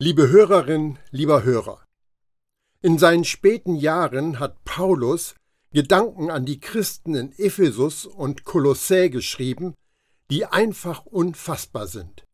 Liebe 0.00 0.28
Hörerin, 0.28 0.96
lieber 1.10 1.42
Hörer, 1.42 1.84
in 2.80 2.98
seinen 2.98 3.24
späten 3.24 3.74
Jahren 3.74 4.38
hat 4.38 4.62
Paulus 4.62 5.34
Gedanken 5.72 6.30
an 6.30 6.46
die 6.46 6.60
Christen 6.60 7.16
in 7.16 7.32
Ephesus 7.36 8.06
und 8.06 8.44
Kolossä 8.44 9.10
geschrieben, 9.10 9.74
die 10.30 10.46
einfach 10.46 11.04
unfassbar 11.04 11.88
sind. 11.88 12.24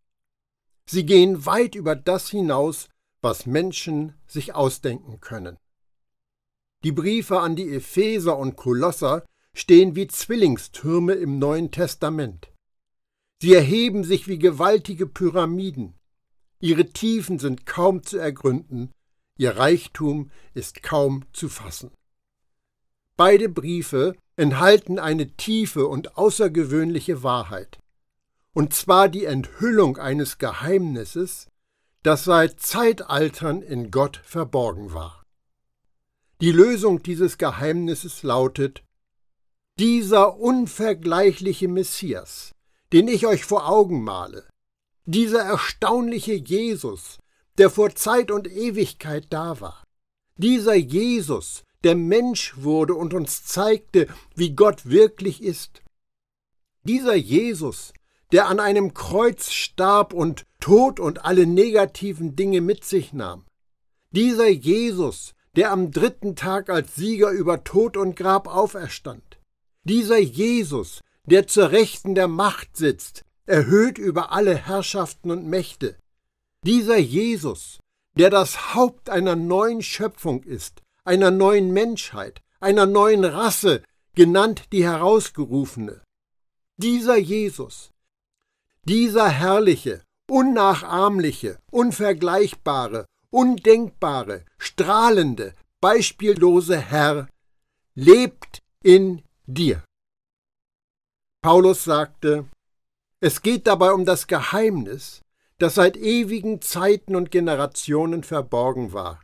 Sie 0.85 1.07
gehen 1.07 1.47
weit 1.47 1.75
über 1.75 1.97
das 1.97 2.29
hinaus, 2.29 2.91
was 3.23 3.47
Menschen 3.47 4.13
sich 4.27 4.55
ausdenken 4.55 5.21
können. 5.21 5.57
Die 6.85 6.93
Briefe 6.93 7.41
an 7.41 7.57
die 7.57 7.75
Epheser 7.75 8.37
und 8.37 8.57
Kolosser 8.57 9.25
stehen 9.55 9.97
wie 9.97 10.07
Zwillingstürme 10.07 11.15
im 11.15 11.39
Neuen 11.39 11.71
Testament. 11.71 12.53
Sie 13.41 13.55
erheben 13.55 14.05
sich 14.05 14.29
wie 14.29 14.39
gewaltige 14.39 15.07
Pyramiden. 15.07 15.95
Ihre 16.65 16.87
Tiefen 16.87 17.39
sind 17.39 17.67
kaum 17.67 18.05
zu 18.05 18.17
ergründen, 18.17 18.91
ihr 19.37 19.55
Reichtum 19.59 20.31
ist 20.55 20.83
kaum 20.83 21.27
zu 21.35 21.51
fassen. 21.51 21.91
Beide 23.19 23.51
Briefe 23.51 24.17
enthalten 24.37 24.99
eine 24.99 25.37
tiefe 25.37 25.87
und 25.87 26.17
außergewöhnliche 26.17 27.23
Wahrheit, 27.23 27.79
und 28.55 28.73
zwar 28.73 29.11
die 29.11 29.27
Enthüllung 29.27 29.99
eines 29.99 30.39
Geheimnisses, 30.39 31.49
das 32.03 32.25
seit 32.25 32.61
Zeitaltern 32.61 33.61
in 33.61 33.91
Gott 33.91 34.17
verborgen 34.25 34.95
war. 34.95 35.23
Die 36.41 36.51
Lösung 36.51 37.03
dieses 37.03 37.37
Geheimnisses 37.37 38.23
lautet 38.23 38.83
Dieser 39.79 40.39
unvergleichliche 40.39 41.69
Messias, 41.69 42.55
den 42.95 43.07
ich 43.07 43.27
euch 43.27 43.45
vor 43.45 43.69
Augen 43.69 44.03
male, 44.03 44.49
dieser 45.07 45.43
erstaunliche 45.43 46.35
Jesus, 46.35 47.19
der 47.59 47.71
vor 47.71 47.95
Zeit 47.95 48.31
und 48.31 48.51
Ewigkeit 48.51 49.27
da 49.31 49.61
war, 49.61 49.85
dieser 50.37 50.75
Jesus, 50.75 51.63
der 51.85 51.95
Mensch 51.95 52.55
wurde 52.57 52.95
und 52.95 53.15
uns 53.15 53.45
zeigte, 53.45 54.09
wie 54.35 54.55
Gott 54.55 54.87
wirklich 54.87 55.43
ist, 55.43 55.83
dieser 56.83 57.15
Jesus, 57.15 57.93
der 58.33 58.49
an 58.49 58.59
einem 58.61 58.95
Kreuz 58.95 59.53
starb 59.53 60.13
und 60.13 60.45
Tod 60.61 60.99
und 60.99 61.25
alle 61.25 61.47
negativen 61.47 62.37
Dinge 62.37 62.61
mit 62.61 62.85
sich 62.85 63.13
nahm, 63.13 63.45
dieser 64.11 64.49
Jesus, 64.49 65.35
der 65.57 65.71
am 65.71 65.91
dritten 65.91 66.37
Tag 66.37 66.69
als 66.69 66.95
Sieger 66.97 67.31
über 67.31 67.65
Tod 67.65 67.97
und 67.97 68.17
Grab 68.17 68.49
auferstand. 68.49 69.39
Dieser 69.85 70.19
Jesus, 70.19 71.01
der 71.27 71.47
zur 71.47 71.71
Rechten 71.71 72.15
der 72.15 72.29
Macht 72.29 72.77
sitzt, 72.77 73.25
erhöht 73.47 73.99
über 73.99 74.33
alle 74.33 74.57
Herrschaften 74.57 75.31
und 75.31 75.47
Mächte. 75.47 75.97
Dieser 76.65 76.97
Jesus, 76.97 77.79
der 78.17 78.31
das 78.31 78.75
Haupt 78.75 79.11
einer 79.11 79.37
neuen 79.37 79.83
Schöpfung 79.83 80.43
ist, 80.43 80.83
einer 81.05 81.31
neuen 81.31 81.73
Menschheit, 81.73 82.41
einer 82.61 82.87
neuen 82.87 83.25
Rasse, 83.25 83.83
genannt 84.15 84.65
die 84.73 84.85
Herausgerufene. 84.85 86.03
Dieser 86.77 87.17
Jesus, 87.17 87.91
dieser 88.85 89.29
herrliche, 89.29 90.03
unnachahmliche, 90.29 91.59
unvergleichbare, 91.71 93.07
undenkbare, 93.31 94.45
strahlende, 94.59 95.55
beispiellose 95.81 96.79
Herr 96.79 97.29
lebt 97.95 98.63
in 98.83 99.23
dir. 99.47 99.85
Paulus 101.43 101.85
sagte, 101.85 102.47
es 103.25 103.41
geht 103.41 103.67
dabei 103.67 103.95
um 103.95 104.05
das 104.05 104.27
Geheimnis, 104.27 105.23
das 105.57 105.77
seit 105.77 105.97
ewigen 105.97 106.61
Zeiten 106.61 107.17
und 107.17 107.31
Generationen 107.31 108.23
verborgen 108.23 108.93
war, 108.93 109.19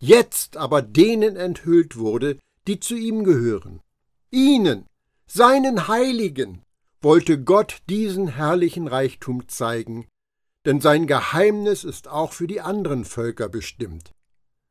jetzt 0.00 0.56
aber 0.56 0.82
denen 0.82 1.36
enthüllt 1.36 1.96
wurde, 1.96 2.40
die 2.66 2.80
zu 2.80 2.96
ihm 2.96 3.22
gehören. 3.22 3.82
Ihnen, 4.32 4.84
seinen 5.28 5.86
Heiligen, 5.86 6.62
wollte 7.02 7.40
Gott 7.40 7.82
diesen 7.88 8.26
herrlichen 8.34 8.88
Reichtum 8.88 9.46
zeigen, 9.46 10.08
denn 10.64 10.80
sein 10.80 11.06
Geheimnis 11.06 11.84
ist 11.84 12.08
auch 12.08 12.32
für 12.32 12.48
die 12.48 12.60
anderen 12.60 13.04
Völker 13.04 13.48
bestimmt. 13.48 14.10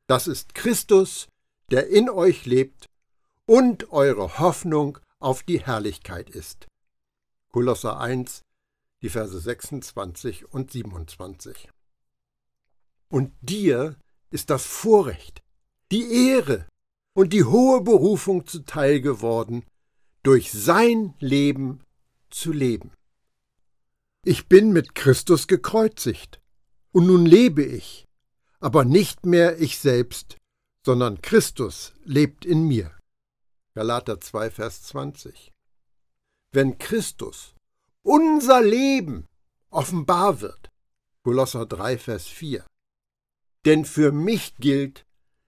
Das 0.05 0.27
ist 0.27 0.53
Christus, 0.53 1.29
der 1.71 1.87
in 1.87 2.09
euch 2.09 2.45
lebt 2.45 2.87
und 3.45 3.93
eure 3.93 4.37
Hoffnung 4.37 4.99
auf 5.19 5.43
die 5.43 5.61
Herrlichkeit 5.61 6.29
ist. 6.29 6.67
Kolosser 7.53 8.01
1, 8.01 8.43
die 9.01 9.09
Verse 9.09 9.39
26 9.39 10.51
und 10.51 10.71
27. 10.71 11.69
Und 13.09 13.33
dir 13.41 13.95
ist 14.29 14.49
das 14.49 14.65
Vorrecht, 14.65 15.41
die 15.91 16.29
Ehre 16.29 16.67
und 17.13 17.33
die 17.33 17.43
hohe 17.43 17.81
Berufung 17.81 18.45
zuteil 18.45 19.01
geworden, 19.01 19.65
durch 20.23 20.51
sein 20.51 21.15
Leben 21.19 21.81
zu 22.29 22.51
leben. 22.51 22.91
Ich 24.23 24.47
bin 24.47 24.71
mit 24.71 24.95
Christus 24.95 25.47
gekreuzigt, 25.47 26.39
und 26.91 27.07
nun 27.07 27.25
lebe 27.25 27.63
ich, 27.63 28.05
aber 28.59 28.83
nicht 28.83 29.25
mehr 29.25 29.59
ich 29.59 29.79
selbst, 29.79 30.37
sondern 30.85 31.21
Christus 31.21 31.93
lebt 32.03 32.45
in 32.45 32.67
mir. 32.67 32.91
Galater 33.75 34.19
2, 34.19 34.51
Vers 34.51 34.83
20. 34.83 35.51
Wenn 36.51 36.77
Christus, 36.77 37.53
unser 38.09 38.63
Leben, 38.63 39.27
offenbar 39.69 40.41
wird, 40.41 40.71
Kolosser 41.23 41.67
3, 41.67 41.99
Vers 41.99 42.25
4. 42.25 42.65
Denn 43.65 43.85
für 43.85 44.11
mich 44.11 44.55
gilt, 44.55 45.05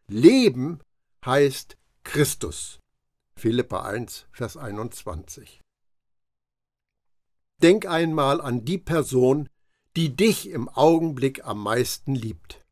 Leben 0.07 0.79
heißt 1.25 1.75
Christus. 2.03 2.77
Philippa 3.35 3.81
1, 3.81 4.27
Vers 4.31 4.57
21. 4.57 5.59
Denk 7.63 7.87
einmal 7.87 8.39
an 8.39 8.63
die 8.63 8.77
Person, 8.77 9.49
die 9.95 10.15
dich 10.15 10.47
im 10.47 10.69
Augenblick 10.69 11.43
am 11.43 11.63
meisten 11.63 12.13
liebt. 12.13 12.63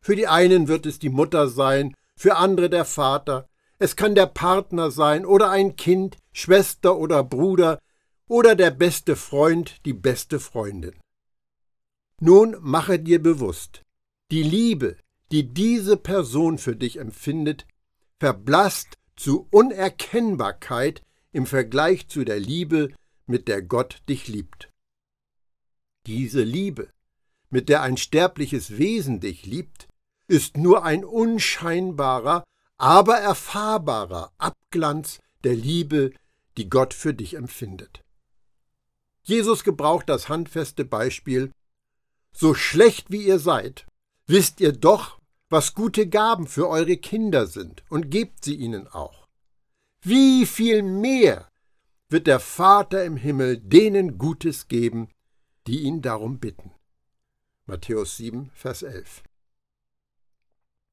Für 0.00 0.16
die 0.16 0.26
einen 0.26 0.66
wird 0.66 0.84
es 0.84 0.98
die 0.98 1.10
Mutter 1.10 1.46
sein, 1.48 1.94
für 2.16 2.36
andere 2.36 2.68
der 2.68 2.84
Vater, 2.84 3.48
es 3.78 3.94
kann 3.94 4.16
der 4.16 4.26
Partner 4.26 4.90
sein 4.90 5.24
oder 5.24 5.48
ein 5.50 5.76
Kind, 5.76 6.16
Schwester 6.32 6.96
oder 6.96 7.22
Bruder 7.22 7.78
oder 8.28 8.54
der 8.54 8.70
beste 8.70 9.16
Freund, 9.16 9.84
die 9.84 9.92
beste 9.92 10.40
Freundin. 10.40 10.94
Nun 12.20 12.56
mache 12.60 12.98
dir 12.98 13.22
bewusst, 13.22 13.82
die 14.30 14.42
Liebe, 14.42 14.96
die 15.32 15.52
diese 15.52 15.96
Person 15.96 16.58
für 16.58 16.74
dich 16.74 16.98
empfindet, 16.98 17.66
verblasst 18.18 18.94
zu 19.16 19.46
Unerkennbarkeit 19.50 21.02
im 21.32 21.46
Vergleich 21.46 22.08
zu 22.08 22.24
der 22.24 22.40
Liebe, 22.40 22.94
mit 23.26 23.48
der 23.48 23.62
Gott 23.62 24.02
dich 24.08 24.28
liebt. 24.28 24.70
Diese 26.06 26.42
Liebe, 26.42 26.88
mit 27.50 27.68
der 27.68 27.82
ein 27.82 27.96
sterbliches 27.96 28.78
Wesen 28.78 29.20
dich 29.20 29.44
liebt, 29.44 29.88
ist 30.28 30.56
nur 30.56 30.84
ein 30.84 31.04
unscheinbarer, 31.04 32.44
aber 32.78 33.18
erfahrbarer 33.18 34.32
Abglanz 34.38 35.20
der 35.44 35.54
Liebe, 35.54 36.12
die 36.56 36.68
Gott 36.68 36.94
für 36.94 37.14
dich 37.14 37.34
empfindet. 37.34 38.05
Jesus 39.26 39.64
gebraucht 39.64 40.08
das 40.08 40.28
handfeste 40.28 40.84
Beispiel 40.84 41.50
So 42.32 42.54
schlecht 42.54 43.10
wie 43.10 43.26
ihr 43.26 43.40
seid, 43.40 43.86
wisst 44.26 44.60
ihr 44.60 44.72
doch, 44.72 45.18
was 45.48 45.74
gute 45.74 46.08
Gaben 46.08 46.46
für 46.46 46.68
eure 46.68 46.96
Kinder 46.96 47.46
sind, 47.46 47.82
und 47.88 48.10
gebt 48.10 48.44
sie 48.44 48.54
ihnen 48.54 48.86
auch. 48.86 49.26
Wie 50.00 50.46
viel 50.46 50.82
mehr 50.82 51.48
wird 52.08 52.28
der 52.28 52.38
Vater 52.38 53.04
im 53.04 53.16
Himmel 53.16 53.58
denen 53.58 54.16
Gutes 54.16 54.68
geben, 54.68 55.08
die 55.66 55.80
ihn 55.80 56.02
darum 56.02 56.38
bitten. 56.38 56.70
Matthäus 57.66 58.16
7, 58.18 58.50
Vers 58.54 58.82
11. 58.82 59.24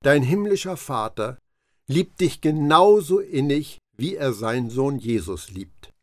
Dein 0.02 0.24
himmlischer 0.24 0.76
Vater 0.76 1.38
liebt 1.86 2.20
dich 2.20 2.42
genauso 2.42 3.20
innig, 3.20 3.78
wie 3.96 4.16
er 4.16 4.34
seinen 4.34 4.72
Sohn 4.72 4.98
Jesus 4.98 5.52
liebt. 5.52 5.94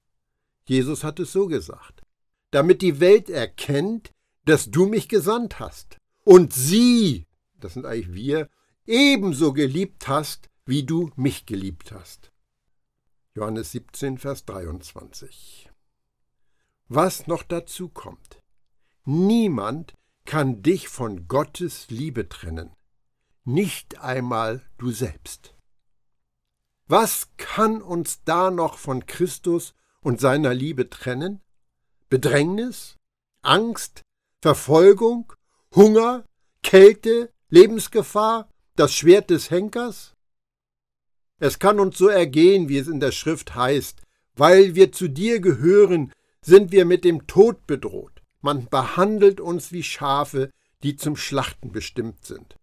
Jesus 0.64 1.02
hat 1.02 1.18
es 1.18 1.32
so 1.32 1.48
gesagt, 1.48 1.99
damit 2.50 2.82
die 2.82 3.00
Welt 3.00 3.30
erkennt, 3.30 4.12
dass 4.44 4.70
du 4.70 4.86
mich 4.86 5.08
gesandt 5.08 5.60
hast 5.60 5.98
und 6.24 6.52
sie, 6.52 7.26
das 7.58 7.74
sind 7.74 7.86
eigentlich 7.86 8.12
wir, 8.12 8.48
ebenso 8.86 9.52
geliebt 9.52 10.08
hast, 10.08 10.48
wie 10.64 10.84
du 10.84 11.10
mich 11.16 11.46
geliebt 11.46 11.92
hast. 11.92 12.32
Johannes 13.34 13.72
17, 13.72 14.18
Vers 14.18 14.44
23. 14.44 15.70
Was 16.88 17.26
noch 17.28 17.44
dazu 17.44 17.88
kommt, 17.88 18.42
niemand 19.04 19.94
kann 20.24 20.62
dich 20.62 20.88
von 20.88 21.28
Gottes 21.28 21.88
Liebe 21.90 22.28
trennen, 22.28 22.74
nicht 23.44 24.00
einmal 24.00 24.62
du 24.78 24.90
selbst. 24.90 25.54
Was 26.86 27.28
kann 27.36 27.82
uns 27.82 28.24
da 28.24 28.50
noch 28.50 28.76
von 28.76 29.06
Christus 29.06 29.74
und 30.00 30.20
seiner 30.20 30.52
Liebe 30.52 30.90
trennen? 30.90 31.40
Bedrängnis? 32.10 32.96
Angst? 33.40 34.02
Verfolgung? 34.42 35.32
Hunger? 35.72 36.24
Kälte, 36.64 37.32
Lebensgefahr, 37.48 38.48
das 38.74 38.92
Schwert 38.92 39.30
des 39.30 39.50
Henkers? 39.50 40.16
Es 41.38 41.60
kann 41.60 41.78
uns 41.78 41.96
so 41.96 42.08
ergehen, 42.08 42.68
wie 42.68 42.78
es 42.78 42.88
in 42.88 42.98
der 42.98 43.12
Schrift 43.12 43.54
heißt, 43.54 44.02
weil 44.34 44.74
wir 44.74 44.90
zu 44.90 45.06
dir 45.06 45.40
gehören, 45.40 46.12
sind 46.42 46.72
wir 46.72 46.84
mit 46.84 47.04
dem 47.04 47.28
Tod 47.28 47.68
bedroht. 47.68 48.22
Man 48.40 48.66
behandelt 48.66 49.40
uns 49.40 49.70
wie 49.70 49.84
Schafe, 49.84 50.50
die 50.82 50.96
zum 50.96 51.14
Schlachten 51.14 51.70
bestimmt 51.70 52.26
sind. 52.26 52.56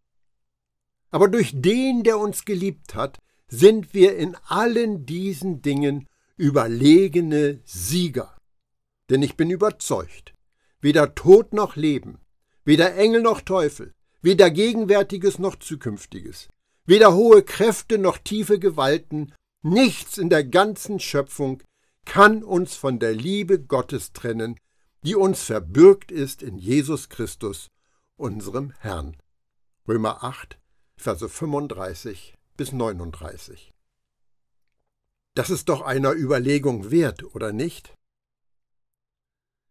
Aber 1.10 1.30
durch 1.30 1.54
den, 1.56 2.04
der 2.04 2.20
uns 2.20 2.44
geliebt 2.44 2.96
hat, 2.96 3.20
sind 3.48 3.94
wir 3.94 4.18
in 4.18 4.36
allen 4.48 5.06
diesen 5.06 5.62
Dingen 5.62 6.10
überlegene 6.36 7.62
Sieger. 7.64 8.37
Denn 9.10 9.22
ich 9.22 9.38
bin 9.38 9.50
überzeugt, 9.50 10.34
weder 10.82 11.16
Tod 11.16 11.54
noch 11.54 11.76
Leben, 11.76 12.20
weder 12.66 12.96
Engel 12.96 13.22
noch 13.22 13.42
Teufel, 13.42 13.94
weder 14.22 14.50
Gegenwärtiges 14.50 15.40
noch 15.40 15.56
Zukünftiges, 15.56 16.50
weder 16.86 17.14
hohe 17.14 17.44
Kräfte 17.44 17.98
noch 17.98 18.18
tiefe 18.18 18.60
Gewalten, 18.60 19.34
nichts 19.62 20.18
in 20.18 20.30
der 20.30 20.44
ganzen 20.44 21.00
Schöpfung 21.00 21.64
kann 22.06 22.44
uns 22.44 22.76
von 22.76 23.00
der 23.00 23.14
Liebe 23.14 23.60
Gottes 23.60 24.14
trennen, 24.14 24.60
die 25.04 25.16
uns 25.16 25.44
verbürgt 25.44 26.12
ist 26.12 26.42
in 26.42 26.58
Jesus 26.58 27.10
Christus, 27.10 27.68
unserem 28.16 28.72
Herrn. 28.80 29.18
Römer 29.88 30.24
8, 30.24 30.58
Verse 30.98 31.30
35 31.30 32.36
bis 32.56 32.72
39. 32.72 33.74
Das 35.36 35.50
ist 35.50 35.70
doch 35.70 35.82
einer 35.82 36.14
Überlegung 36.14 36.90
wert, 36.90 37.24
oder 37.36 37.54
nicht? 37.54 37.94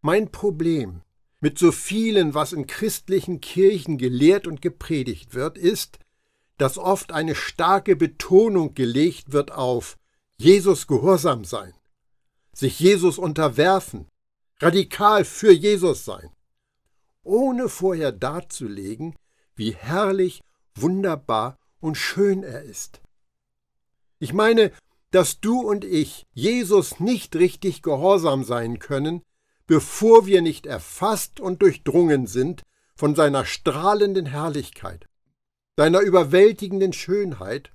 Mein 0.07 0.31
Problem 0.31 1.03
mit 1.41 1.59
so 1.59 1.73
vielen, 1.73 2.33
was 2.33 2.53
in 2.53 2.69
christlichen 2.69 3.41
Kirchen 3.41 3.99
gelehrt 3.99 4.47
und 4.47 4.63
gepredigt 4.63 5.35
wird, 5.35 5.59
ist, 5.59 5.99
dass 6.59 6.79
oft 6.79 7.11
eine 7.11 7.35
starke 7.35 7.97
Betonung 7.97 8.75
gelegt 8.75 9.33
wird 9.33 9.51
auf 9.51 9.99
Jesus 10.37 10.87
gehorsam 10.87 11.45
sein, 11.45 11.75
sich 12.53 12.79
Jesus 12.79 13.19
unterwerfen, 13.19 14.07
radikal 14.61 15.25
für 15.25 15.51
Jesus 15.53 16.05
sein, 16.05 16.31
ohne 17.25 17.69
vorher 17.69 18.13
darzulegen, 18.13 19.17
wie 19.57 19.75
herrlich, 19.75 20.41
wunderbar 20.77 21.59
und 21.81 21.97
schön 21.97 22.45
er 22.45 22.63
ist. 22.63 23.01
Ich 24.21 24.33
meine, 24.33 24.71
dass 25.11 25.41
du 25.41 25.63
und 25.63 25.85
ich 25.85 26.27
Jesus 26.33 27.01
nicht 27.01 27.35
richtig 27.35 27.83
gehorsam 27.83 28.45
sein 28.45 28.79
können, 28.79 29.23
bevor 29.67 30.27
wir 30.27 30.43
nicht 30.43 30.67
erfasst 30.67 31.41
und 31.41 31.63
durchdrungen 31.63 32.27
sind 32.27 32.63
von 32.95 33.15
seiner 33.15 33.45
strahlenden 33.45 34.27
Herrlichkeit, 34.27 35.07
seiner 35.77 36.01
überwältigenden 36.01 36.93
Schönheit 36.93 37.73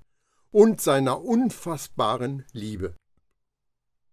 und 0.51 0.81
seiner 0.81 1.21
unfassbaren 1.21 2.45
Liebe. 2.53 2.95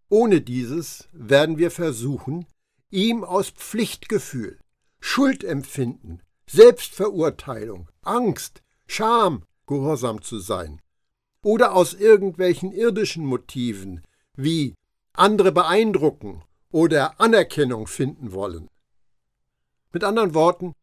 Ohne 0.09 0.41
dieses 0.41 1.09
werden 1.13 1.59
wir 1.59 1.71
versuchen, 1.71 2.47
ihm 2.91 3.25
aus 3.25 3.51
Pflichtgefühl, 3.51 4.59
Schuldempfinden, 5.01 6.23
Selbstverurteilung, 6.47 7.91
Angst, 8.03 8.63
Scham 8.87 9.45
gehorsam 9.67 10.23
zu 10.23 10.39
sein, 10.39 10.81
oder 11.43 11.75
aus 11.75 11.93
irgendwelchen 11.93 12.73
irdischen 12.73 13.25
Motiven 13.25 14.03
wie 14.35 14.75
andere 15.13 15.53
beeindrucken 15.53 16.43
oder 16.71 17.21
Anerkennung 17.21 17.87
finden 17.87 18.33
wollen. 18.33 18.69
Mit 19.93 20.05
anderen 20.05 20.35
Worten, 20.35 20.75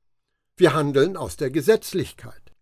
wir 0.57 0.73
handeln 0.73 1.17
aus 1.17 1.37
der 1.37 1.51
Gesetzlichkeit. 1.51 2.53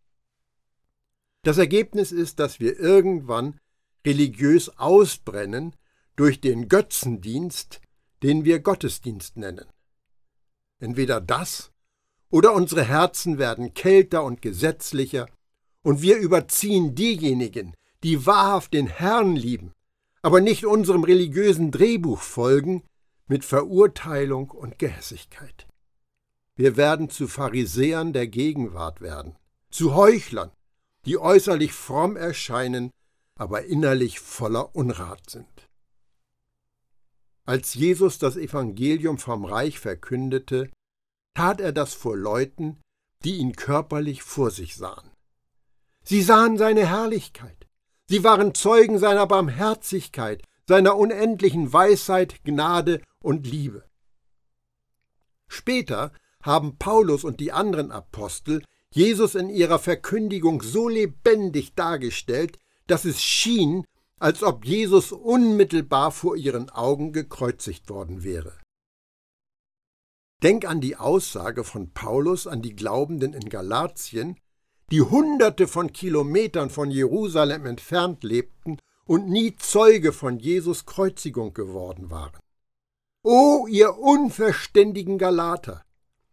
Das 1.44 1.58
Ergebnis 1.58 2.12
ist, 2.12 2.40
dass 2.40 2.60
wir 2.60 2.80
irgendwann 2.80 3.60
religiös 4.06 4.70
ausbrennen 4.78 5.76
durch 6.16 6.42
den 6.42 6.70
Götzendienst, 6.70 7.82
den 8.24 8.46
wir 8.46 8.60
Gottesdienst 8.60 9.38
nennen. 9.38 9.66
Entweder 10.80 11.22
das 11.22 11.72
oder 12.30 12.54
unsere 12.54 12.84
Herzen 12.84 13.38
werden 13.38 13.74
kälter 13.74 14.24
und 14.24 14.42
gesetzlicher 14.42 15.28
und 15.82 16.02
wir 16.02 16.18
überziehen 16.18 16.96
diejenigen, 16.96 17.76
die 18.04 18.26
wahrhaft 18.26 18.74
den 18.74 18.88
Herrn 18.88 19.36
lieben, 19.36 19.74
aber 20.22 20.42
nicht 20.42 20.66
unserem 20.66 21.04
religiösen 21.04 21.72
Drehbuch 21.72 22.22
folgen, 22.22 22.84
mit 23.28 23.46
Verurteilung 23.46 24.52
und 24.52 24.80
Gehässigkeit. 24.80 25.68
Wir 26.56 26.78
werden 26.78 27.10
zu 27.10 27.28
Pharisäern 27.28 28.14
der 28.14 28.28
Gegenwart 28.28 29.02
werden, 29.02 29.36
zu 29.72 29.96
Heuchlern, 29.96 30.52
die 31.06 31.18
äußerlich 31.18 31.74
fromm 31.74 32.16
erscheinen, 32.16 32.92
aber 33.36 33.66
innerlich 33.66 34.20
voller 34.20 34.76
Unrat 34.76 35.30
sind. 35.30 35.48
Als 37.46 37.74
Jesus 37.74 38.20
das 38.20 38.38
Evangelium 38.38 39.18
vom 39.18 39.44
Reich 39.44 39.80
verkündete, 39.80 40.70
tat 41.34 41.60
er 41.60 41.72
das 41.72 41.94
vor 41.94 42.16
Leuten, 42.16 42.80
die 43.26 43.38
ihn 43.38 43.56
körperlich 43.56 44.24
vor 44.24 44.52
sich 44.52 44.76
sahen. 44.76 45.10
Sie 46.04 46.22
sahen 46.22 46.58
seine 46.58 46.88
Herrlichkeit, 46.88 47.68
sie 48.08 48.24
waren 48.24 48.54
Zeugen 48.54 49.00
seiner 49.00 49.26
Barmherzigkeit, 49.26 50.44
seiner 50.68 50.96
unendlichen 50.96 51.74
Weisheit, 51.74 52.44
Gnade 52.44 53.02
und 53.24 53.48
Liebe. 53.48 53.84
Später 55.48 56.12
haben 56.44 56.78
Paulus 56.78 57.24
und 57.24 57.40
die 57.40 57.52
anderen 57.52 57.92
Apostel 57.92 58.64
Jesus 58.92 59.34
in 59.34 59.50
ihrer 59.50 59.80
Verkündigung 59.80 60.62
so 60.62 60.88
lebendig 60.88 61.74
dargestellt, 61.74 62.60
dass 62.86 63.06
es 63.06 63.24
schien, 63.24 63.86
als 64.20 64.44
ob 64.44 64.66
Jesus 64.66 65.12
unmittelbar 65.12 66.12
vor 66.12 66.36
ihren 66.36 66.70
Augen 66.70 67.12
gekreuzigt 67.12 67.90
worden 67.90 68.24
wäre. 68.24 68.58
Denk 70.44 70.66
an 70.66 70.82
die 70.82 70.98
Aussage 70.98 71.64
von 71.64 71.92
Paulus 71.92 72.48
an 72.48 72.62
die 72.62 72.76
Glaubenden 72.76 73.34
in 73.34 73.50
Galatien, 73.50 74.38
die 74.92 75.02
hunderte 75.02 75.68
von 75.68 75.94
Kilometern 75.94 76.70
von 76.70 76.92
Jerusalem 76.92 77.66
entfernt 77.66 78.24
lebten 78.24 78.78
und 79.06 79.30
nie 79.30 79.56
Zeuge 79.56 80.12
von 80.12 80.40
Jesus 80.40 80.86
Kreuzigung 80.86 81.54
geworden 81.54 82.12
waren. 82.12 82.43
O 83.26 83.68
ihr 83.68 83.98
unverständigen 83.98 85.18
Galater! 85.18 85.86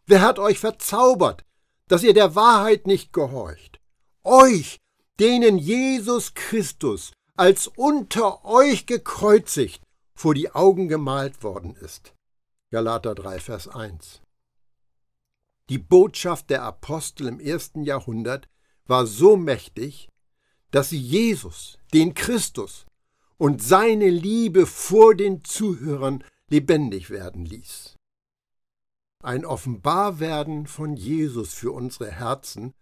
Wer 0.07 0.23
hat 0.23 0.41
euch 0.41 0.59
verzaubert, 0.59 1.45
dass 1.87 2.03
ihr 2.03 2.15
der 2.15 2.35
Wahrheit 2.35 2.89
nicht 2.89 3.13
gehorcht? 3.13 3.81
Euch, 4.25 4.81
denen 5.21 5.57
Jesus 5.57 6.35
Christus 6.35 7.13
als 7.37 7.69
unter 7.69 8.45
euch 8.45 8.87
gekreuzigt 8.87 9.83
vor 10.15 10.35
die 10.35 10.51
Augen 10.51 10.89
gemalt 10.89 11.45
worden 11.45 11.77
ist. 11.77 12.13
Galater 12.73 13.15
3, 13.15 13.39
Vers 13.39 13.69
1. 13.69 14.21
Die 15.69 15.79
Botschaft 15.79 16.51
der 16.51 16.65
Apostel 16.65 17.29
im 17.29 17.39
ersten 17.39 17.85
Jahrhundert 17.85 18.49
war 18.87 19.07
so 19.07 19.37
mächtig, 19.37 20.09
dass 20.73 20.91
sie 20.91 21.01
Jesus, 21.01 21.79
den 21.95 22.15
Christus 22.15 22.85
und 23.39 23.63
seine 23.63 24.11
Liebe 24.11 24.67
vor 24.67 25.15
den 25.15 25.45
Zuhörern 25.45 26.25
lebendig 26.51 27.11
werden 27.11 27.45
ließ. 27.45 27.97
Ein 29.23 29.45
Offenbarwerden 29.45 30.67
von 30.67 30.97
Jesus 30.97 31.55
für 31.55 31.73
unsere 31.73 32.11
Herzen 32.11 32.75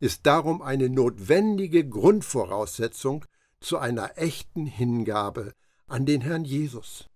ist 0.00 0.26
darum 0.26 0.62
eine 0.62 0.88
notwendige 0.88 1.88
Grundvoraussetzung 1.88 3.24
zu 3.60 3.78
einer 3.78 4.18
echten 4.18 4.66
Hingabe 4.66 5.54
an 5.86 6.06
den 6.06 6.22
Herrn 6.22 6.44
Jesus. 6.44 7.08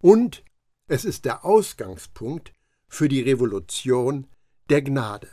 Und 0.00 0.44
es 0.86 1.04
ist 1.04 1.24
der 1.24 1.44
Ausgangspunkt 1.44 2.52
für 2.86 3.08
die 3.08 3.22
Revolution 3.22 4.28
der 4.70 4.82
Gnade. 4.82 5.28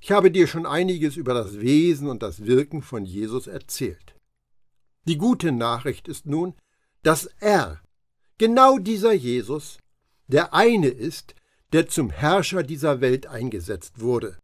Ich 0.00 0.12
habe 0.12 0.30
dir 0.30 0.46
schon 0.46 0.66
einiges 0.66 1.16
über 1.16 1.34
das 1.34 1.60
Wesen 1.60 2.08
und 2.08 2.22
das 2.22 2.44
Wirken 2.44 2.82
von 2.82 3.04
Jesus 3.04 3.46
erzählt. 3.46 4.14
Die 5.06 5.16
gute 5.16 5.52
Nachricht 5.52 6.06
ist 6.06 6.26
nun, 6.26 6.54
dass 7.02 7.26
er, 7.40 7.80
genau 8.38 8.78
dieser 8.78 9.12
Jesus, 9.12 9.78
der 10.26 10.54
eine 10.54 10.88
ist, 10.88 11.34
der 11.72 11.88
zum 11.88 12.10
Herrscher 12.10 12.62
dieser 12.62 13.00
Welt 13.00 13.26
eingesetzt 13.26 14.00
wurde. 14.00 14.38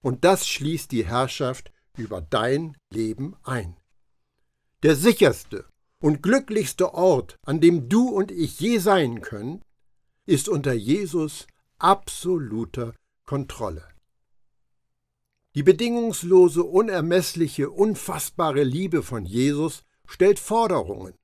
Und 0.00 0.24
das 0.24 0.46
schließt 0.48 0.92
die 0.92 1.04
Herrschaft 1.04 1.72
über 1.96 2.20
dein 2.20 2.76
Leben 2.90 3.36
ein. 3.42 3.76
Der 4.82 4.96
sicherste 4.96 5.66
und 5.98 6.22
glücklichste 6.22 6.94
Ort, 6.94 7.38
an 7.42 7.60
dem 7.60 7.88
du 7.88 8.08
und 8.08 8.30
ich 8.30 8.60
je 8.60 8.78
sein 8.78 9.20
können, 9.20 9.62
ist 10.26 10.48
unter 10.48 10.72
Jesus 10.72 11.46
absoluter 11.78 12.94
Kontrolle. 13.24 13.86
Die 15.54 15.62
bedingungslose, 15.62 16.64
unermessliche, 16.64 17.70
unfassbare 17.70 18.64
Liebe 18.64 19.02
von 19.02 19.24
Jesus 19.24 19.84
stellt 20.06 20.38
Forderungen. 20.38 21.14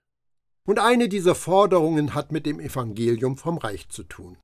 Und 0.64 0.78
eine 0.78 1.08
dieser 1.08 1.34
Forderungen 1.34 2.14
hat 2.14 2.32
mit 2.32 2.46
dem 2.46 2.60
Evangelium 2.60 3.36
vom 3.36 3.58
Reich 3.58 3.88
zu 3.88 4.02
tun. 4.04 4.36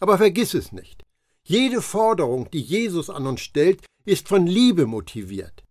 Aber 0.00 0.18
vergiss 0.18 0.54
es 0.54 0.72
nicht. 0.72 1.04
Jede 1.44 1.80
Forderung, 1.80 2.50
die 2.50 2.60
Jesus 2.60 3.08
an 3.08 3.26
uns 3.26 3.40
stellt, 3.40 3.84
ist 4.04 4.28
von 4.28 4.46
Liebe 4.46 4.86
motiviert 4.86 5.64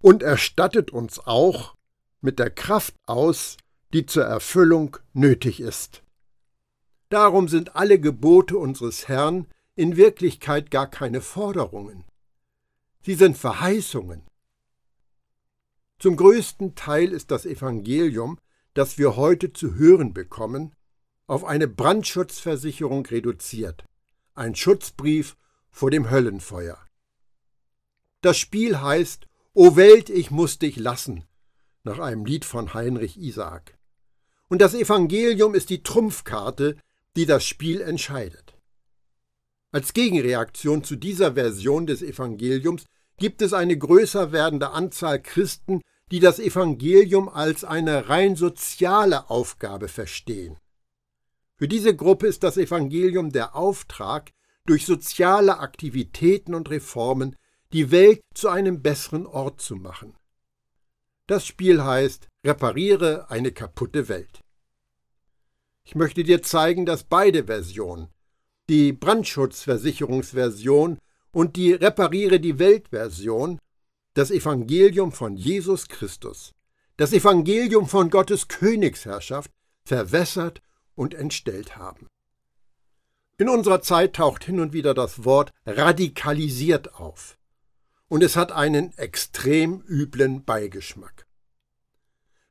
und 0.00 0.22
erstattet 0.22 0.90
uns 0.90 1.18
auch 1.18 1.74
mit 2.20 2.38
der 2.38 2.50
Kraft 2.50 2.94
aus, 3.06 3.56
die 3.92 4.06
zur 4.06 4.24
Erfüllung 4.24 4.96
nötig 5.12 5.60
ist. 5.60 6.02
Darum 7.08 7.48
sind 7.48 7.76
alle 7.76 8.00
Gebote 8.00 8.58
unseres 8.58 9.08
Herrn 9.08 9.46
in 9.76 9.96
Wirklichkeit 9.96 10.70
gar 10.70 10.86
keine 10.90 11.20
Forderungen. 11.20 12.04
Sie 13.02 13.14
sind 13.14 13.36
Verheißungen. 13.36 14.22
Zum 15.98 16.16
größten 16.16 16.74
Teil 16.74 17.12
ist 17.12 17.30
das 17.30 17.46
Evangelium, 17.46 18.38
das 18.74 18.98
wir 18.98 19.16
heute 19.16 19.52
zu 19.52 19.74
hören 19.76 20.12
bekommen, 20.12 20.74
auf 21.26 21.44
eine 21.44 21.68
Brandschutzversicherung 21.68 23.06
reduziert, 23.06 23.84
ein 24.34 24.54
Schutzbrief 24.54 25.36
vor 25.70 25.90
dem 25.90 26.10
Höllenfeuer. 26.10 26.78
Das 28.20 28.36
Spiel 28.36 28.80
heißt 28.80 29.26
O 29.54 29.76
Welt, 29.76 30.10
ich 30.10 30.30
muss 30.30 30.58
dich 30.58 30.76
lassen, 30.76 31.24
nach 31.84 31.98
einem 31.98 32.24
Lied 32.24 32.44
von 32.44 32.74
Heinrich 32.74 33.16
Isaak. 33.16 33.78
Und 34.48 34.60
das 34.60 34.74
Evangelium 34.74 35.54
ist 35.54 35.70
die 35.70 35.82
Trumpfkarte, 35.82 36.76
die 37.16 37.26
das 37.26 37.44
Spiel 37.44 37.80
entscheidet. 37.80 38.54
Als 39.70 39.92
Gegenreaktion 39.92 40.84
zu 40.84 40.96
dieser 40.96 41.34
Version 41.34 41.86
des 41.86 42.02
Evangeliums 42.02 42.84
gibt 43.16 43.42
es 43.42 43.52
eine 43.52 43.76
größer 43.76 44.32
werdende 44.32 44.70
Anzahl 44.70 45.20
Christen, 45.20 45.80
die 46.10 46.20
das 46.20 46.38
Evangelium 46.38 47.28
als 47.28 47.64
eine 47.64 48.08
rein 48.08 48.36
soziale 48.36 49.30
Aufgabe 49.30 49.88
verstehen. 49.88 50.58
Für 51.56 51.68
diese 51.68 51.94
Gruppe 51.94 52.26
ist 52.26 52.42
das 52.42 52.56
Evangelium 52.56 53.32
der 53.32 53.54
Auftrag, 53.54 54.32
durch 54.66 54.86
soziale 54.86 55.58
Aktivitäten 55.58 56.54
und 56.54 56.70
Reformen 56.70 57.36
die 57.72 57.90
Welt 57.90 58.22
zu 58.34 58.48
einem 58.48 58.82
besseren 58.82 59.26
Ort 59.26 59.60
zu 59.60 59.76
machen. 59.76 60.14
Das 61.26 61.46
Spiel 61.46 61.82
heißt 61.82 62.28
Repariere 62.44 63.30
eine 63.30 63.52
kaputte 63.52 64.08
Welt. 64.08 64.40
Ich 65.84 65.94
möchte 65.94 66.22
dir 66.22 66.42
zeigen, 66.42 66.86
dass 66.86 67.04
beide 67.04 67.44
Versionen, 67.44 68.08
die 68.68 68.92
Brandschutzversicherungsversion 68.92 70.98
und 71.30 71.56
die 71.56 71.72
Repariere 71.72 72.40
die 72.40 72.58
Welt-Version, 72.58 73.58
das 74.14 74.30
Evangelium 74.30 75.12
von 75.12 75.36
Jesus 75.36 75.88
Christus, 75.88 76.54
das 76.96 77.12
Evangelium 77.12 77.88
von 77.88 78.10
Gottes 78.10 78.48
Königsherrschaft 78.48 79.50
verwässert 79.84 80.62
und 80.94 81.14
entstellt 81.14 81.76
haben. 81.76 82.06
In 83.36 83.48
unserer 83.48 83.82
Zeit 83.82 84.14
taucht 84.14 84.44
hin 84.44 84.60
und 84.60 84.72
wieder 84.72 84.94
das 84.94 85.24
Wort 85.24 85.52
radikalisiert 85.66 86.94
auf. 86.94 87.36
Und 88.08 88.22
es 88.22 88.36
hat 88.36 88.52
einen 88.52 88.96
extrem 88.96 89.82
üblen 89.88 90.44
Beigeschmack. 90.44 91.26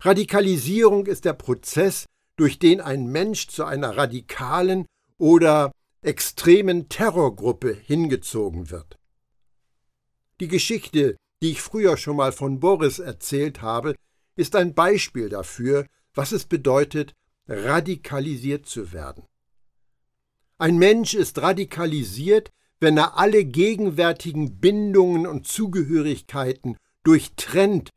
Radikalisierung 0.02 1.06
ist 1.06 1.24
der 1.24 1.34
Prozess, 1.34 2.06
durch 2.36 2.60
den 2.60 2.82
ein 2.82 3.08
Mensch 3.08 3.48
zu 3.48 3.64
einer 3.64 3.96
radikalen 3.96 4.86
oder 5.18 5.72
extremen 6.02 6.90
Terrorgruppe 6.90 7.74
hingezogen 7.74 8.70
wird. 8.70 8.98
Die 10.42 10.48
Geschichte, 10.50 11.16
die 11.44 11.52
ich 11.52 11.62
früher 11.62 11.98
schon 11.98 12.16
mal 12.16 12.32
von 12.32 12.62
Boris 12.62 13.00
erzählt 13.00 13.62
habe, 13.62 13.96
ist 14.38 14.56
ein 14.56 14.74
Beispiel 14.74 15.28
dafür, 15.28 15.86
was 16.14 16.32
es 16.32 16.46
bedeutet, 16.46 17.14
radikalisiert 17.48 18.66
zu 18.66 18.94
werden. 18.94 19.26
Ein 20.58 20.78
Mensch 20.78 21.14
ist 21.14 21.42
radikalisiert, 21.42 22.50
wenn 22.80 22.98
er 22.98 23.18
alle 23.18 23.44
gegenwärtigen 23.44 24.62
Bindungen 24.62 25.28
und 25.28 25.46
Zugehörigkeiten 25.46 26.78
durchtrennt 27.04 27.90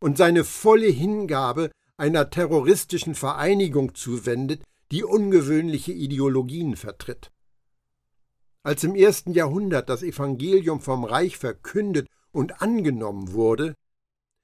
und 0.00 0.16
seine 0.16 0.42
volle 0.42 0.88
Hingabe 0.88 1.70
einer 1.98 2.30
terroristischen 2.30 3.14
Vereinigung 3.14 3.94
zuwendet, 3.94 4.62
die 4.90 5.04
ungewöhnliche 5.04 5.92
Ideologien 5.92 6.76
vertritt. 6.76 7.30
Als 8.62 8.82
im 8.82 8.94
ersten 8.94 9.34
Jahrhundert 9.34 9.90
das 9.90 10.02
Evangelium 10.02 10.80
vom 10.80 11.04
Reich 11.04 11.36
verkündet 11.36 12.08
und 12.34 12.60
angenommen 12.60 13.32
wurde, 13.32 13.74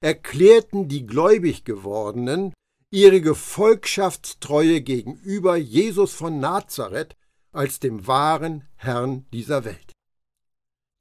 erklärten 0.01 0.87
die 0.87 1.05
gläubig 1.05 1.63
gewordenen 1.63 2.53
ihre 2.89 3.21
Gefolgschaftstreue 3.21 4.81
gegenüber 4.81 5.55
Jesus 5.55 6.13
von 6.13 6.39
Nazareth 6.39 7.15
als 7.51 7.79
dem 7.79 8.07
wahren 8.07 8.67
Herrn 8.75 9.25
dieser 9.31 9.63
Welt. 9.65 9.91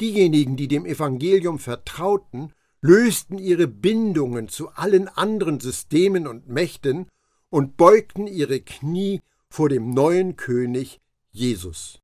Diejenigen, 0.01 0.57
die 0.57 0.69
dem 0.69 0.87
Evangelium 0.87 1.59
vertrauten, 1.59 2.53
lösten 2.81 3.39
ihre 3.39 3.67
Bindungen 3.67 4.49
zu 4.49 4.71
allen 4.71 5.09
anderen 5.09 5.61
Systemen 5.61 6.27
und 6.27 6.49
Mächten 6.49 7.09
und 7.51 7.77
beugten 7.77 8.27
ihre 8.27 8.61
Knie 8.61 9.21
vor 9.49 9.69
dem 9.69 9.91
neuen 9.91 10.37
König 10.37 11.01
Jesus. 11.31 12.01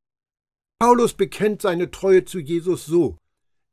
Paulus 0.79 1.15
bekennt 1.15 1.63
seine 1.63 1.91
Treue 1.91 2.25
zu 2.25 2.39
Jesus 2.39 2.85
so 2.85 3.17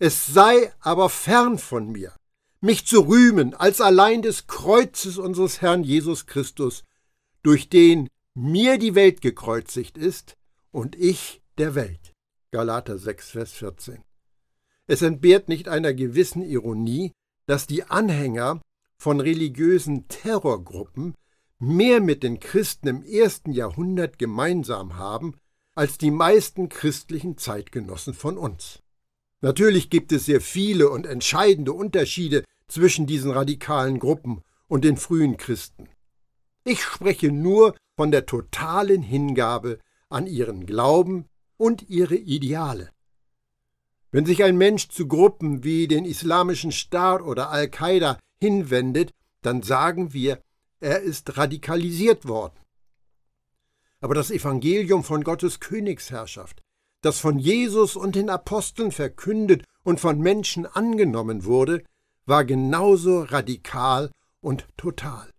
Es 0.06 0.26
sei 0.26 0.74
aber 0.82 1.08
fern 1.08 1.58
von 1.58 1.90
mir, 1.90 2.12
mich 2.60 2.86
zu 2.86 3.08
rühmen 3.08 3.54
als 3.54 3.80
allein 3.80 4.22
des 4.22 4.48
Kreuzes 4.48 5.18
unseres 5.18 5.62
Herrn 5.62 5.86
Jesus 5.86 6.26
Christus, 6.26 6.84
durch 7.42 7.70
den 7.70 8.10
mir 8.34 8.78
die 8.78 8.96
Welt 8.96 9.22
gekreuzigt 9.22 9.98
ist 9.98 10.36
und 10.72 10.98
ich 10.98 11.42
der 11.58 11.74
Welt. 11.74 12.12
Galater 12.52 12.98
6, 12.98 13.30
Vers 13.30 13.54
14. 13.54 14.04
Es 14.88 15.02
entbehrt 15.02 15.48
nicht 15.48 15.70
einer 15.70 15.94
gewissen 15.94 16.42
Ironie, 16.42 17.14
dass 17.46 17.66
die 17.66 17.86
Anhänger 17.86 18.60
von 18.98 19.22
religiösen 19.22 20.10
Terrorgruppen 20.10 21.16
mehr 21.60 22.02
mit 22.02 22.24
den 22.24 22.42
Christen 22.42 22.90
im 22.90 23.04
ersten 23.04 23.54
Jahrhundert 23.54 24.20
gemeinsam 24.20 24.98
haben 24.98 25.38
als 25.76 25.98
die 25.98 26.12
meisten 26.12 26.68
christlichen 26.68 27.38
Zeitgenossen 27.38 28.14
von 28.14 28.38
uns. 28.38 28.83
Natürlich 29.44 29.90
gibt 29.90 30.14
es 30.14 30.26
sehr 30.26 30.40
viele 30.40 30.90
und 30.90 31.06
entscheidende 31.06 31.74
Unterschiede 31.74 32.46
zwischen 32.70 33.08
diesen 33.08 33.30
radikalen 33.30 34.00
Gruppen 34.00 34.42
und 34.70 34.86
den 34.86 34.96
frühen 34.96 35.36
Christen. 35.36 35.90
Ich 36.64 36.82
spreche 36.82 37.30
nur 37.30 37.76
von 37.98 38.10
der 38.10 38.26
totalen 38.26 39.02
Hingabe 39.02 39.80
an 40.08 40.28
ihren 40.28 40.66
Glauben 40.66 41.26
und 41.58 41.90
ihre 41.90 42.16
Ideale. 42.16 42.90
Wenn 44.12 44.26
sich 44.26 44.46
ein 44.46 44.58
Mensch 44.58 44.88
zu 44.88 45.10
Gruppen 45.10 45.66
wie 45.66 45.90
den 45.90 46.06
Islamischen 46.06 46.72
Staat 46.72 47.22
oder 47.22 47.50
Al-Qaida 47.50 48.20
hinwendet, 48.40 49.12
dann 49.42 49.62
sagen 49.62 50.14
wir, 50.14 50.42
er 50.80 51.02
ist 51.02 51.38
radikalisiert 51.38 52.30
worden. 52.30 52.58
Aber 54.00 54.16
das 54.16 54.32
Evangelium 54.32 55.04
von 55.04 55.22
Gottes 55.22 55.60
Königsherrschaft, 55.60 56.62
das 57.04 57.20
von 57.20 57.38
Jesus 57.38 57.96
und 57.96 58.16
den 58.16 58.30
Aposteln 58.30 58.92
verkündet 58.92 59.66
und 59.84 60.00
von 60.00 60.20
Menschen 60.20 60.66
angenommen 60.66 61.44
wurde, 61.44 61.84
war 62.26 62.46
genauso 62.46 63.24
radikal 63.24 64.10
und 64.40 64.66
total. 64.78 65.30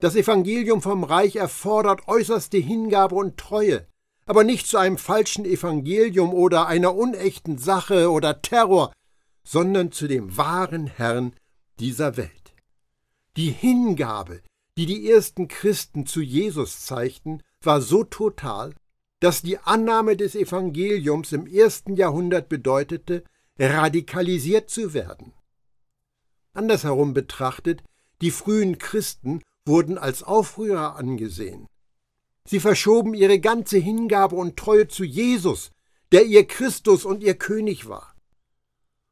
Das 0.00 0.14
Evangelium 0.14 0.82
vom 0.82 1.02
Reich 1.02 1.36
erfordert 1.36 2.06
äußerste 2.06 2.58
Hingabe 2.58 3.14
und 3.14 3.38
Treue, 3.38 3.88
aber 4.26 4.44
nicht 4.44 4.66
zu 4.66 4.76
einem 4.76 4.98
falschen 4.98 5.46
Evangelium 5.46 6.34
oder 6.34 6.66
einer 6.66 6.94
unechten 6.94 7.56
Sache 7.56 8.10
oder 8.10 8.42
Terror, 8.42 8.92
sondern 9.44 9.92
zu 9.92 10.06
dem 10.06 10.36
wahren 10.36 10.86
Herrn 10.86 11.32
dieser 11.80 12.18
Welt. 12.18 12.54
Die 13.38 13.50
Hingabe, 13.50 14.42
die 14.76 14.84
die 14.84 15.10
ersten 15.10 15.48
Christen 15.48 16.04
zu 16.04 16.20
Jesus 16.20 16.84
zeigten, 16.84 17.42
war 17.62 17.80
so 17.80 18.04
total, 18.04 18.74
dass 19.20 19.42
die 19.42 19.58
Annahme 19.58 20.16
des 20.16 20.34
Evangeliums 20.34 21.32
im 21.32 21.46
ersten 21.46 21.96
Jahrhundert 21.96 22.48
bedeutete, 22.48 23.24
radikalisiert 23.58 24.70
zu 24.70 24.94
werden. 24.94 25.32
Andersherum 26.52 27.14
betrachtet, 27.14 27.82
die 28.20 28.30
frühen 28.30 28.78
Christen 28.78 29.42
wurden 29.64 29.98
als 29.98 30.22
Aufrührer 30.22 30.96
angesehen. 30.96 31.68
Sie 32.46 32.60
verschoben 32.60 33.14
ihre 33.14 33.40
ganze 33.40 33.76
Hingabe 33.76 34.36
und 34.36 34.56
Treue 34.56 34.88
zu 34.88 35.04
Jesus, 35.04 35.70
der 36.12 36.24
ihr 36.24 36.46
Christus 36.46 37.04
und 37.04 37.22
ihr 37.22 37.34
König 37.34 37.88
war. 37.88 38.14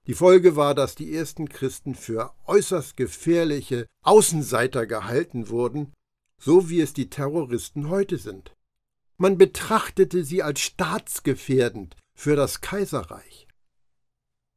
Die 0.06 0.14
Folge 0.14 0.56
war, 0.56 0.74
dass 0.74 0.94
die 0.94 1.14
ersten 1.14 1.48
Christen 1.48 1.94
für 1.94 2.32
äußerst 2.46 2.96
gefährliche 2.96 3.86
Außenseiter 4.02 4.86
gehalten 4.86 5.48
wurden, 5.48 5.92
so 6.38 6.70
wie 6.70 6.80
es 6.80 6.94
die 6.94 7.10
Terroristen 7.10 7.90
heute 7.90 8.16
sind. 8.16 8.55
Man 9.18 9.38
betrachtete 9.38 10.24
sie 10.24 10.42
als 10.42 10.60
staatsgefährdend 10.60 11.96
für 12.14 12.36
das 12.36 12.60
Kaiserreich. 12.60 13.46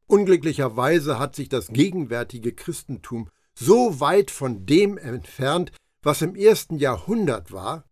Unglücklicherweise 0.08 1.20
hat 1.20 1.36
sich 1.36 1.50
das 1.50 1.68
gegenwärtige 1.68 2.54
Christentum 2.54 3.30
so 3.54 4.00
weit 4.00 4.32
von 4.32 4.66
dem 4.66 4.98
entfernt, 4.98 5.72
was 6.02 6.22
im 6.22 6.36
ersten 6.36 6.78
Jahrhundert 6.78 7.52
war, 7.52 7.86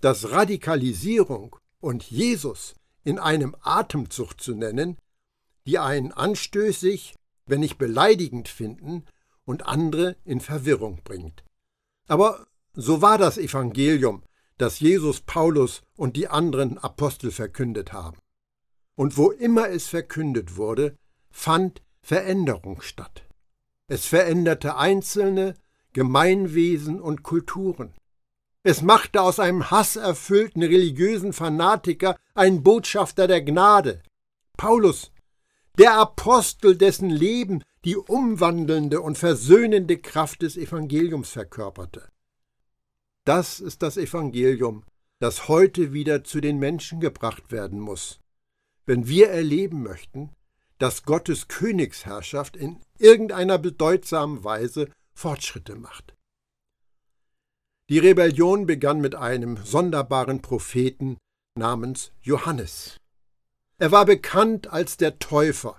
dass 0.00 0.30
Radikalisierung 0.30 1.56
und 1.80 2.02
Jesus 2.04 2.74
in 3.04 3.18
einem 3.18 3.56
Atemzug 3.60 4.40
zu 4.40 4.54
nennen, 4.54 4.98
die 5.66 5.78
einen 5.78 6.12
anstößig, 6.12 7.14
wenn 7.46 7.60
nicht 7.60 7.78
beleidigend 7.78 8.48
finden 8.48 9.04
und 9.44 9.66
andere 9.66 10.16
in 10.24 10.40
Verwirrung 10.40 11.00
bringt. 11.04 11.44
Aber 12.06 12.46
so 12.74 13.02
war 13.02 13.18
das 13.18 13.38
Evangelium, 13.38 14.22
das 14.62 14.78
Jesus, 14.78 15.20
Paulus 15.20 15.82
und 15.96 16.16
die 16.16 16.28
anderen 16.28 16.78
Apostel 16.78 17.32
verkündet 17.32 17.92
haben. 17.92 18.18
Und 18.94 19.16
wo 19.16 19.32
immer 19.32 19.68
es 19.70 19.88
verkündet 19.88 20.56
wurde, 20.56 20.96
fand 21.30 21.82
Veränderung 22.00 22.80
statt. 22.80 23.24
Es 23.88 24.06
veränderte 24.06 24.76
Einzelne, 24.76 25.54
Gemeinwesen 25.92 27.00
und 27.00 27.24
Kulturen. 27.24 27.92
Es 28.62 28.82
machte 28.82 29.22
aus 29.22 29.40
einem 29.40 29.72
hasserfüllten 29.72 30.62
religiösen 30.62 31.32
Fanatiker 31.32 32.16
einen 32.34 32.62
Botschafter 32.62 33.26
der 33.26 33.42
Gnade. 33.42 34.00
Paulus, 34.56 35.10
der 35.76 35.94
Apostel, 35.94 36.76
dessen 36.76 37.10
Leben 37.10 37.64
die 37.84 37.96
umwandelnde 37.96 39.00
und 39.00 39.18
versöhnende 39.18 39.98
Kraft 39.98 40.42
des 40.42 40.56
Evangeliums 40.56 41.30
verkörperte. 41.30 42.11
Das 43.24 43.60
ist 43.60 43.82
das 43.82 43.96
Evangelium, 43.96 44.84
das 45.20 45.46
heute 45.46 45.92
wieder 45.92 46.24
zu 46.24 46.40
den 46.40 46.58
Menschen 46.58 47.00
gebracht 47.00 47.52
werden 47.52 47.78
muss, 47.78 48.18
wenn 48.84 49.06
wir 49.06 49.28
erleben 49.28 49.82
möchten, 49.82 50.30
dass 50.78 51.04
Gottes 51.04 51.46
Königsherrschaft 51.46 52.56
in 52.56 52.80
irgendeiner 52.98 53.58
bedeutsamen 53.58 54.42
Weise 54.42 54.88
Fortschritte 55.14 55.76
macht. 55.76 56.14
Die 57.88 58.00
Rebellion 58.00 58.66
begann 58.66 59.00
mit 59.00 59.14
einem 59.14 59.58
sonderbaren 59.64 60.42
Propheten 60.42 61.18
namens 61.54 62.10
Johannes. 62.22 62.96
Er 63.78 63.92
war 63.92 64.06
bekannt 64.06 64.68
als 64.68 64.96
der 64.96 65.20
Täufer. 65.20 65.78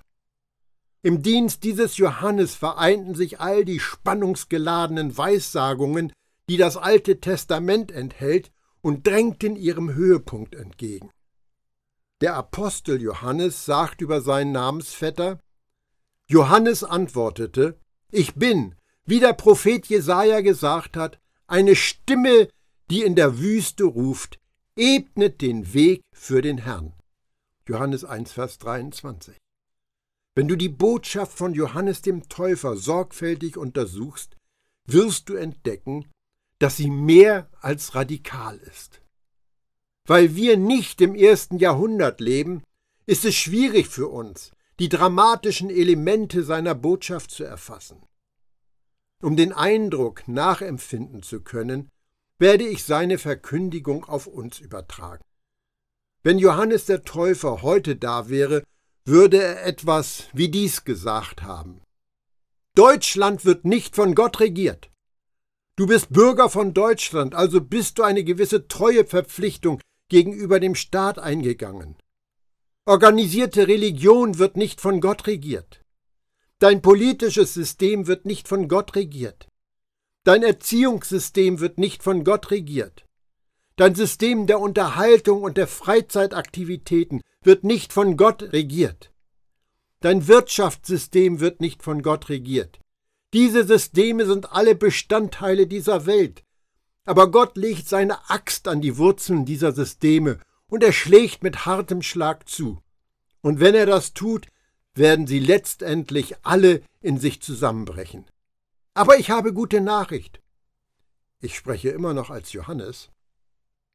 Im 1.01 1.21
Dienst 1.21 1.63
dieses 1.63 1.97
Johannes 1.97 2.55
vereinten 2.55 3.15
sich 3.15 3.41
all 3.41 3.65
die 3.65 3.79
spannungsgeladenen 3.81 5.17
Weissagungen, 5.17 6.13
die 6.49 6.57
das 6.57 6.77
Alte 6.77 7.19
Testament 7.19 7.91
enthält, 7.91 8.51
und 8.83 9.07
drängten 9.07 9.55
ihrem 9.55 9.93
Höhepunkt 9.93 10.55
entgegen. 10.55 11.09
Der 12.21 12.35
Apostel 12.35 13.01
Johannes 13.01 13.65
sagt 13.65 14.01
über 14.01 14.21
seinen 14.21 14.51
Namensvetter: 14.51 15.39
Johannes 16.27 16.83
antwortete: 16.83 17.79
Ich 18.11 18.35
bin, 18.35 18.75
wie 19.05 19.19
der 19.19 19.33
Prophet 19.33 19.87
Jesaja 19.87 20.41
gesagt 20.41 20.97
hat, 20.97 21.19
eine 21.47 21.75
Stimme, 21.75 22.49
die 22.89 23.03
in 23.03 23.15
der 23.15 23.39
Wüste 23.39 23.85
ruft: 23.85 24.39
Ebnet 24.75 25.41
den 25.41 25.73
Weg 25.73 26.01
für 26.13 26.41
den 26.41 26.59
Herrn. 26.59 26.93
Johannes 27.67 28.03
1, 28.03 28.33
Vers 28.33 28.57
23. 28.59 29.37
Wenn 30.35 30.47
du 30.47 30.55
die 30.55 30.69
Botschaft 30.69 31.37
von 31.37 31.53
Johannes 31.53 32.01
dem 32.01 32.27
Täufer 32.27 32.75
sorgfältig 32.75 33.55
untersuchst, 33.55 34.35
wirst 34.85 35.29
du 35.29 35.35
entdecken, 35.35 36.11
dass 36.63 36.77
sie 36.77 36.89
mehr 36.89 37.49
als 37.59 37.93
radikal 37.93 38.57
ist. 38.57 39.01
Weil 40.07 40.37
wir 40.37 40.55
nicht 40.55 41.01
im 41.01 41.13
ersten 41.13 41.57
Jahrhundert 41.57 42.21
leben, 42.21 42.63
ist 43.05 43.25
es 43.25 43.35
schwierig 43.35 43.87
für 43.87 44.07
uns, 44.07 44.53
die 44.79 44.87
dramatischen 44.87 45.69
Elemente 45.69 46.41
seiner 46.41 46.73
Botschaft 46.73 47.31
zu 47.31 47.43
erfassen. 47.43 48.01
Um 49.21 49.35
den 49.35 49.51
Eindruck 49.51 50.25
nachempfinden 50.29 51.21
zu 51.21 51.41
können, 51.41 51.89
werde 52.39 52.65
ich 52.65 52.85
seine 52.85 53.17
Verkündigung 53.17 54.05
auf 54.05 54.25
uns 54.25 54.61
übertragen. 54.61 55.23
Wenn 56.23 56.39
Johannes 56.39 56.85
der 56.85 57.03
Täufer 57.03 57.61
heute 57.61 57.97
da 57.97 58.29
wäre, 58.29 58.63
würde 59.03 59.43
er 59.43 59.65
etwas 59.65 60.29
wie 60.31 60.47
dies 60.47 60.85
gesagt 60.85 61.43
haben. 61.43 61.81
Deutschland 62.73 63.43
wird 63.43 63.65
nicht 63.65 63.97
von 63.97 64.15
Gott 64.15 64.39
regiert. 64.39 64.92
Du 65.75 65.87
bist 65.87 66.13
Bürger 66.13 66.49
von 66.49 66.75
Deutschland, 66.75 67.33
also 67.33 67.59
bist 67.59 67.97
du 67.97 68.03
eine 68.03 68.23
gewisse 68.23 68.67
Treueverpflichtung 68.67 69.81
gegenüber 70.07 70.59
dem 70.59 70.75
Staat 70.75 71.17
eingegangen. 71.17 71.95
Organisierte 72.85 73.67
Religion 73.67 74.37
wird 74.37 74.55
nicht 74.55 74.81
von 74.81 75.01
Gott 75.01 75.25
regiert. 75.25 75.81
Dein 76.59 76.83
politisches 76.83 77.55
System 77.55 78.05
wird 78.05 78.25
nicht 78.25 78.47
von 78.47 78.67
Gott 78.67 78.95
regiert. 78.95 79.47
Dein 80.23 80.43
Erziehungssystem 80.43 81.59
wird 81.59 81.79
nicht 81.79 82.03
von 82.03 82.23
Gott 82.23 82.51
regiert. 82.51 83.05
Dein 83.75 83.95
System 83.95 84.45
der 84.45 84.59
Unterhaltung 84.59 85.41
und 85.41 85.57
der 85.57 85.67
Freizeitaktivitäten 85.67 87.21
wird 87.41 87.63
nicht 87.63 87.93
von 87.93 88.15
Gott 88.15 88.53
regiert. 88.53 89.11
Dein 90.01 90.27
Wirtschaftssystem 90.27 91.39
wird 91.39 91.61
nicht 91.61 91.81
von 91.81 92.03
Gott 92.03 92.29
regiert. 92.29 92.79
Diese 93.33 93.65
Systeme 93.65 94.27
sind 94.27 94.51
alle 94.53 94.75
Bestandteile 94.75 95.65
dieser 95.65 96.05
Welt. 96.05 96.43
Aber 97.05 97.31
Gott 97.31 97.57
legt 97.57 97.89
seine 97.89 98.29
Axt 98.29 98.67
an 98.67 98.79
die 98.79 98.97
Wurzeln 98.97 99.43
dieser 99.45 99.73
Systeme 99.73 100.39
und 100.67 100.83
er 100.83 100.93
schlägt 100.93 101.43
mit 101.43 101.65
hartem 101.65 102.01
Schlag 102.01 102.47
zu. 102.47 102.79
Und 103.41 103.59
wenn 103.59 103.75
er 103.75 103.87
das 103.87 104.13
tut, 104.13 104.47
werden 104.93 105.27
sie 105.27 105.39
letztendlich 105.39 106.35
alle 106.43 106.81
in 107.01 107.19
sich 107.19 107.41
zusammenbrechen. 107.41 108.25
Aber 108.93 109.17
ich 109.17 109.31
habe 109.31 109.53
gute 109.53 109.81
Nachricht. 109.81 110.39
Ich 111.39 111.55
spreche 111.55 111.89
immer 111.89 112.13
noch 112.13 112.29
als 112.29 112.53
Johannes. 112.53 113.09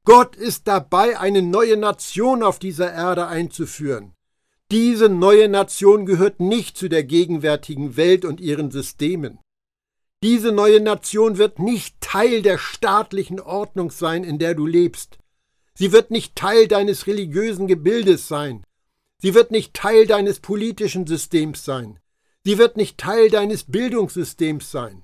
Gott 0.04 0.36
ist 0.36 0.66
dabei, 0.66 1.18
eine 1.18 1.42
neue 1.42 1.76
Nation 1.76 2.42
auf 2.42 2.58
dieser 2.58 2.92
Erde 2.92 3.28
einzuführen. 3.28 4.14
Diese 4.70 5.08
neue 5.08 5.48
Nation 5.48 6.04
gehört 6.04 6.40
nicht 6.40 6.76
zu 6.76 6.88
der 6.88 7.02
gegenwärtigen 7.02 7.96
Welt 7.96 8.26
und 8.26 8.38
ihren 8.38 8.70
Systemen. 8.70 9.38
Diese 10.22 10.52
neue 10.52 10.80
Nation 10.80 11.38
wird 11.38 11.58
nicht 11.58 12.00
Teil 12.00 12.42
der 12.42 12.58
staatlichen 12.58 13.40
Ordnung 13.40 13.90
sein, 13.90 14.24
in 14.24 14.38
der 14.38 14.54
du 14.54 14.66
lebst. 14.66 15.18
Sie 15.74 15.92
wird 15.92 16.10
nicht 16.10 16.36
Teil 16.36 16.68
deines 16.68 17.06
religiösen 17.06 17.66
Gebildes 17.66 18.28
sein. 18.28 18.62
Sie 19.22 19.34
wird 19.34 19.52
nicht 19.52 19.72
Teil 19.72 20.06
deines 20.06 20.40
politischen 20.40 21.06
Systems 21.06 21.64
sein. 21.64 21.98
Sie 22.44 22.58
wird 22.58 22.76
nicht 22.76 22.98
Teil 22.98 23.30
deines 23.30 23.64
Bildungssystems 23.64 24.70
sein. 24.70 25.02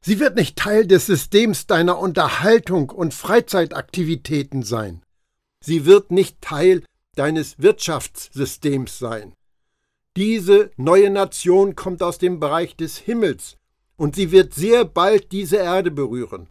Sie 0.00 0.18
wird 0.18 0.36
nicht 0.36 0.56
Teil 0.56 0.86
des 0.86 1.06
Systems 1.06 1.66
deiner 1.66 1.98
Unterhaltung 1.98 2.90
und 2.90 3.14
Freizeitaktivitäten 3.14 4.64
sein. 4.64 5.02
Sie 5.64 5.86
wird 5.86 6.10
nicht 6.10 6.40
Teil 6.42 6.82
deines 7.16 7.60
Wirtschaftssystems 7.60 8.98
sein. 8.98 9.34
Diese 10.16 10.70
neue 10.76 11.10
Nation 11.10 11.76
kommt 11.76 12.02
aus 12.02 12.18
dem 12.18 12.40
Bereich 12.40 12.76
des 12.76 12.98
Himmels 12.98 13.56
und 13.96 14.16
sie 14.16 14.30
wird 14.30 14.54
sehr 14.54 14.84
bald 14.84 15.32
diese 15.32 15.56
Erde 15.56 15.90
berühren. 15.90 16.48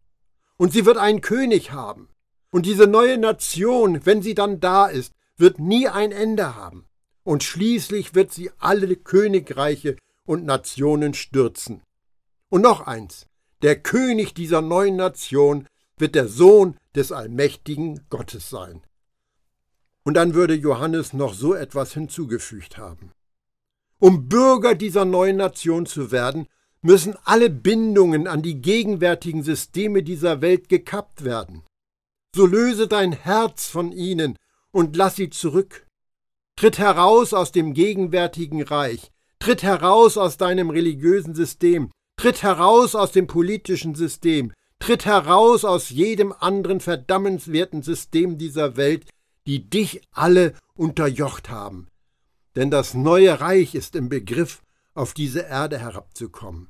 Und 0.58 0.74
sie 0.74 0.86
wird 0.86 0.98
einen 0.98 1.22
König 1.22 1.72
haben. 1.72 2.10
Und 2.52 2.66
diese 2.66 2.86
neue 2.86 3.18
Nation, 3.18 4.06
wenn 4.06 4.22
sie 4.22 4.36
dann 4.36 4.60
da 4.60 4.88
ist, 4.88 5.14
wird 5.38 5.60
nie 5.60 5.88
ein 5.88 6.12
Ende 6.12 6.56
haben. 6.56 6.86
Und 7.24 7.44
schließlich 7.44 8.14
wird 8.14 8.32
sie 8.32 8.52
alle 8.58 8.96
Königreiche 8.96 9.98
und 10.26 10.46
Nationen 10.46 11.14
stürzen. 11.14 11.82
Und 12.50 12.62
noch 12.62 12.82
eins, 12.82 13.26
der 13.62 13.80
König 13.80 14.34
dieser 14.34 14.62
neuen 14.62 14.96
Nation 14.96 15.68
wird 15.98 16.16
der 16.16 16.28
Sohn 16.28 16.78
des 16.96 17.12
allmächtigen 17.12 18.06
Gottes 18.10 18.50
sein. 18.50 18.82
Und 20.04 20.16
dann 20.16 20.34
würde 20.34 20.56
Johannes 20.56 21.14
noch 21.14 21.34
so 21.34 21.54
etwas 21.54 21.94
hinzugefügt 21.94 22.78
haben. 22.78 23.12
Um 24.00 24.28
Bürger 24.28 24.74
dieser 24.74 25.06
neuen 25.06 25.38
Nation 25.38 25.86
zu 25.86 26.12
werden, 26.12 26.48
müssen 26.82 27.16
alle 27.24 27.50
Bindungen 27.50 28.28
an 28.28 28.42
die 28.42 28.62
gegenwärtigen 28.62 29.44
Systeme 29.44 30.02
dieser 30.02 30.42
Welt 30.42 30.70
gekappt 30.70 31.24
werden. 31.24 31.64
So 32.36 32.46
löse 32.46 32.88
dein 32.88 33.12
Herz 33.12 33.68
von 33.68 33.92
ihnen 33.92 34.38
und 34.72 34.96
lass 34.96 35.18
sie 35.18 35.30
zurück. 35.30 35.86
Tritt 36.56 36.80
heraus 36.80 37.34
aus 37.34 37.52
dem 37.52 37.74
gegenwärtigen 37.74 38.64
Reich, 38.64 39.12
tritt 39.40 39.62
heraus 39.62 40.18
aus 40.18 40.38
deinem 40.38 40.70
religiösen 40.70 41.36
System, 41.36 41.92
Tritt 42.22 42.44
heraus 42.44 42.94
aus 42.94 43.12
dem 43.12 43.26
politischen 43.26 43.96
System, 43.96 44.54
tritt 44.78 45.06
heraus 45.06 45.66
aus 45.66 45.90
jedem 45.90 46.32
anderen 46.32 46.80
verdammenswerten 46.80 47.82
System 47.82 48.38
dieser 48.38 48.78
Welt, 48.78 49.08
die 49.52 49.70
dich 49.70 50.02
alle 50.12 50.54
unterjocht 50.76 51.50
haben. 51.50 51.90
Denn 52.56 52.72
das 52.72 52.94
neue 52.94 53.42
Reich 53.42 53.76
ist 53.76 53.98
im 53.98 54.08
Begriff, 54.08 54.64
auf 54.94 55.14
diese 55.14 55.42
Erde 55.42 55.78
herabzukommen. 55.78 56.70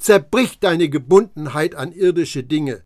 Zerbrich 0.00 0.58
deine 0.58 0.88
Gebundenheit 0.88 1.76
an 1.76 1.92
irdische 1.92 2.42
Dinge. 2.42 2.84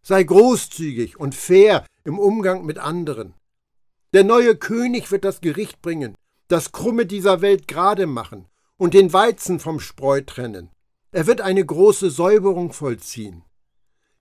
Sei 0.00 0.22
großzügig 0.22 1.20
und 1.20 1.34
fair 1.34 1.84
im 2.02 2.18
Umgang 2.18 2.64
mit 2.64 2.78
anderen. 2.78 3.34
Der 4.14 4.24
neue 4.24 4.56
König 4.56 5.10
wird 5.10 5.26
das 5.26 5.42
Gericht 5.42 5.82
bringen, 5.82 6.14
das 6.48 6.72
Krumme 6.72 7.04
dieser 7.04 7.42
Welt 7.42 7.68
gerade 7.68 8.06
machen 8.06 8.48
und 8.78 8.94
den 8.94 9.12
Weizen 9.12 9.60
vom 9.60 9.80
Spreu 9.80 10.22
trennen. 10.22 10.70
Er 11.12 11.26
wird 11.26 11.42
eine 11.42 11.66
große 11.66 12.08
Säuberung 12.08 12.72
vollziehen. 12.72 13.44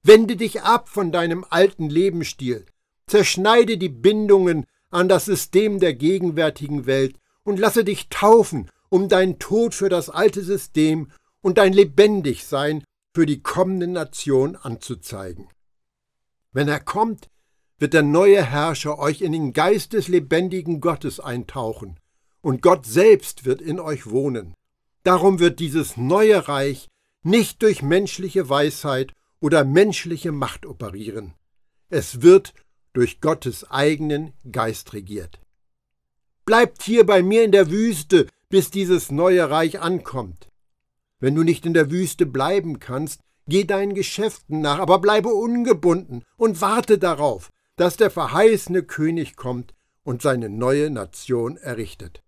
Wende 0.04 0.36
dich 0.36 0.62
ab 0.62 0.90
von 0.90 1.14
deinem 1.14 1.46
alten 1.50 1.90
Lebensstil, 1.90 2.66
zerschneide 3.08 3.78
die 3.78 3.90
Bindungen 3.90 4.66
an 4.90 5.10
das 5.10 5.26
System 5.26 5.80
der 5.80 5.94
gegenwärtigen 5.94 6.86
Welt 6.86 7.18
und 7.44 7.60
lasse 7.60 7.84
dich 7.84 8.10
taufen, 8.10 8.70
um 8.90 9.10
deinen 9.10 9.40
Tod 9.40 9.74
für 9.74 9.90
das 9.90 10.10
alte 10.10 10.42
System 10.44 11.12
und 11.42 11.58
dein 11.58 11.74
Lebendigsein 11.74 12.84
für 13.14 13.26
die 13.26 13.42
kommende 13.42 13.88
Nation 13.88 14.56
anzuzeigen. 14.56 15.48
Wenn 16.52 16.68
er 16.68 16.80
kommt, 16.80 17.30
wird 17.78 17.94
der 17.94 18.04
neue 18.04 18.44
Herrscher 18.44 19.00
euch 19.00 19.22
in 19.22 19.32
den 19.32 19.54
Geist 19.54 19.94
des 19.94 20.08
lebendigen 20.08 20.80
Gottes 20.80 21.20
eintauchen, 21.20 22.00
und 22.42 22.62
Gott 22.62 22.86
selbst 22.86 23.46
wird 23.46 23.60
in 23.60 23.80
euch 23.80 24.10
wohnen. 24.10 24.54
Darum 25.04 25.40
wird 25.40 25.60
dieses 25.60 25.98
neue 25.98 26.48
Reich 26.48 26.90
nicht 27.24 27.62
durch 27.64 27.82
menschliche 27.82 28.50
Weisheit 28.50 29.14
oder 29.40 29.66
menschliche 29.66 30.32
Macht 30.32 30.66
operieren. 30.66 31.34
Es 31.90 32.22
wird 32.22 32.54
durch 32.96 33.22
Gottes 33.22 33.70
eigenen 33.70 34.34
Geist 34.52 34.94
regiert. 34.94 35.40
Bleibt 36.46 36.82
hier 36.82 37.06
bei 37.06 37.22
mir 37.22 37.44
in 37.44 37.52
der 37.52 37.70
Wüste, 37.70 38.28
bis 38.50 38.72
dieses 38.72 39.12
neue 39.12 39.50
Reich 39.50 39.80
ankommt. 39.82 40.48
Wenn 41.20 41.36
du 41.36 41.44
nicht 41.44 41.66
in 41.66 41.74
der 41.74 41.92
Wüste 41.92 42.26
bleiben 42.26 42.80
kannst, 42.80 43.22
geh 43.48 43.64
deinen 43.64 43.96
Geschäften 43.96 44.62
nach, 44.62 44.80
aber 44.80 45.00
bleibe 45.00 45.30
ungebunden 45.30 46.24
und 46.38 46.62
warte 46.62 46.98
darauf, 46.98 47.50
dass 47.76 47.98
der 47.98 48.12
verheißene 48.12 48.84
König 48.84 49.36
kommt 49.36 49.74
und 50.04 50.22
seine 50.22 50.50
neue 50.50 50.90
Nation 50.90 51.58
errichtet. 51.58 52.24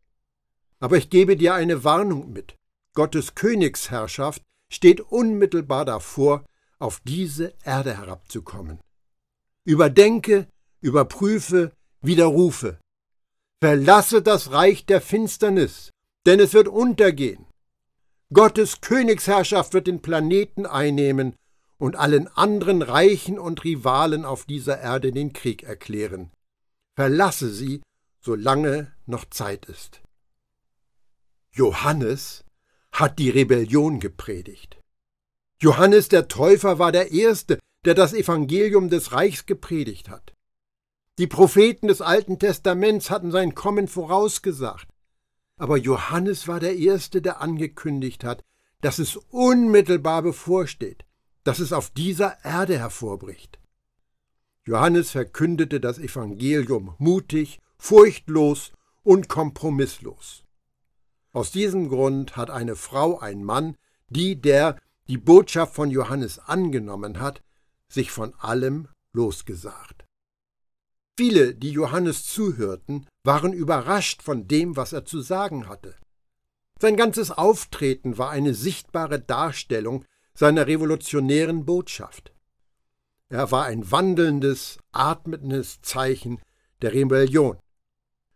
Aber 0.80 0.98
ich 0.98 1.10
gebe 1.10 1.38
dir 1.38 1.54
eine 1.54 1.84
Warnung 1.84 2.34
mit. 2.34 2.56
Gottes 2.94 3.36
Königsherrschaft 3.36 4.42
steht 4.70 5.00
unmittelbar 5.00 5.86
davor, 5.86 6.44
auf 6.80 7.00
diese 7.06 7.54
Erde 7.64 7.98
herabzukommen. 7.98 8.80
Überdenke, 9.64 10.48
überprüfe, 10.88 11.72
widerrufe. 12.02 12.80
Verlasse 13.62 14.22
das 14.22 14.52
Reich 14.52 14.86
der 14.86 15.02
Finsternis, 15.02 15.92
denn 16.26 16.40
es 16.40 16.54
wird 16.54 16.68
untergehen. 16.68 17.46
Gottes 18.34 18.82
Königsherrschaft 18.82 19.74
wird 19.74 19.88
den 19.88 20.02
Planeten 20.02 20.66
einnehmen 20.66 21.36
und 21.78 21.96
allen 21.96 22.28
anderen 22.30 22.82
Reichen 22.82 23.38
und 23.38 23.64
Rivalen 23.64 24.26
auf 24.26 24.46
dieser 24.46 24.80
Erde 24.80 25.12
den 25.12 25.34
Krieg 25.34 25.64
erklären. 25.64 26.32
Verlasse 26.96 27.52
sie, 27.52 27.82
solange 28.22 28.92
noch 29.06 29.26
Zeit 29.30 29.66
ist. 29.66 30.02
Johannes 31.52 32.44
hat 32.92 33.20
die 33.20 33.30
Rebellion 33.30 34.00
gepredigt. 34.00 34.78
Johannes 35.62 36.08
der 36.08 36.28
Täufer 36.28 36.80
war 36.80 36.92
der 36.92 37.12
Erste, 37.12 37.60
der 37.86 37.94
das 37.94 38.14
Evangelium 38.14 38.90
des 38.90 39.12
Reichs 39.12 39.46
gepredigt 39.46 40.10
hat. 40.10 40.34
Die 41.18 41.28
Propheten 41.28 41.88
des 41.88 42.02
Alten 42.02 42.38
Testaments 42.38 43.10
hatten 43.10 43.32
sein 43.32 43.56
Kommen 43.56 43.88
vorausgesagt. 43.88 44.88
Aber 45.58 45.78
Johannes 45.78 46.48
war 46.48 46.60
der 46.60 46.78
Erste, 46.78 47.22
der 47.22 47.42
angekündigt 47.42 48.24
hat, 48.24 48.44
dass 48.82 49.00
es 49.00 49.16
unmittelbar 49.16 50.22
bevorsteht, 50.22 51.06
dass 51.44 51.58
es 51.58 51.74
auf 51.74 51.90
dieser 51.90 52.44
Erde 52.46 52.78
hervorbricht. 52.78 53.60
Johannes 54.66 55.12
verkündete 55.12 55.80
das 55.80 55.98
Evangelium 55.98 56.94
mutig, 57.00 57.60
furchtlos 57.78 58.74
und 59.02 59.30
kompromisslos. 59.30 60.44
Aus 61.32 61.52
diesem 61.52 61.90
Grund 61.90 62.36
hat 62.36 62.52
eine 62.52 62.76
Frau 62.76 63.20
ein 63.20 63.44
Mann, 63.44 63.76
die, 64.10 64.40
der 64.40 64.78
die 65.08 65.18
Botschaft 65.18 65.74
von 65.74 65.90
Johannes 65.90 66.38
angenommen 66.38 67.20
hat, 67.20 67.42
sich 67.88 68.12
von 68.12 68.36
allem 68.36 68.90
losgesagt. 69.14 70.07
Viele, 71.18 71.56
die 71.56 71.72
Johannes 71.72 72.26
zuhörten, 72.26 73.08
waren 73.24 73.52
überrascht 73.52 74.22
von 74.22 74.48
dem, 74.48 74.76
was 74.76 74.94
er 74.94 75.04
zu 75.04 75.22
sagen 75.22 75.68
hatte. 75.68 75.96
Sein 76.80 76.96
ganzes 76.96 77.32
Auftreten 77.32 78.20
war 78.20 78.30
eine 78.30 78.54
sichtbare 78.54 79.20
Darstellung 79.20 80.06
seiner 80.36 80.68
revolutionären 80.68 81.66
Botschaft. 81.66 82.34
Er 83.30 83.50
war 83.52 83.66
ein 83.66 83.90
wandelndes, 83.90 84.78
atmendes 84.92 85.82
Zeichen 85.82 86.40
der 86.84 86.94
Rebellion. 86.94 87.58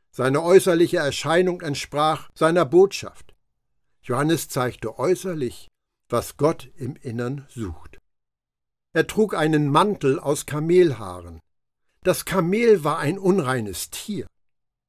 Seine 0.09 0.41
äußerliche 0.41 0.97
Erscheinung 0.97 1.61
entsprach 1.61 2.29
seiner 2.33 2.65
Botschaft. 2.65 3.35
Johannes 4.01 4.49
zeigte 4.49 4.97
äußerlich, 4.97 5.67
was 6.09 6.35
Gott 6.35 6.71
im 6.75 6.95
Innern 6.95 7.45
sucht. 7.47 7.99
Er 8.93 9.05
trug 9.05 9.35
einen 9.35 9.69
Mantel 9.69 10.19
aus 10.19 10.47
Kamelhaaren. 10.47 11.39
Das 12.03 12.25
Kamel 12.25 12.83
war 12.83 12.97
ein 12.97 13.19
unreines 13.19 13.91
Tier. 13.91 14.25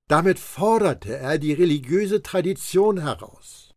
Damit 0.08 0.38
forderte 0.38 1.14
er 1.16 1.38
die 1.38 1.52
religiöse 1.52 2.22
Tradition 2.22 2.98
heraus. 2.98 3.74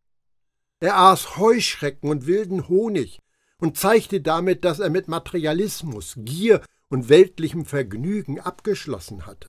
Er 0.80 0.98
aß 0.98 1.36
Heuschrecken 1.38 2.10
und 2.10 2.28
wilden 2.28 2.69
Honig 2.69 3.19
und 3.58 3.78
zeigte 3.78 4.21
damit, 4.21 4.63
dass 4.63 4.80
er 4.80 4.89
mit 4.89 5.10
Materialismus, 5.10 6.13
Gier 6.17 6.62
und 6.89 7.10
weltlichem 7.10 7.65
Vergnügen 7.65 8.39
abgeschlossen 8.39 9.26
hatte. 9.26 9.48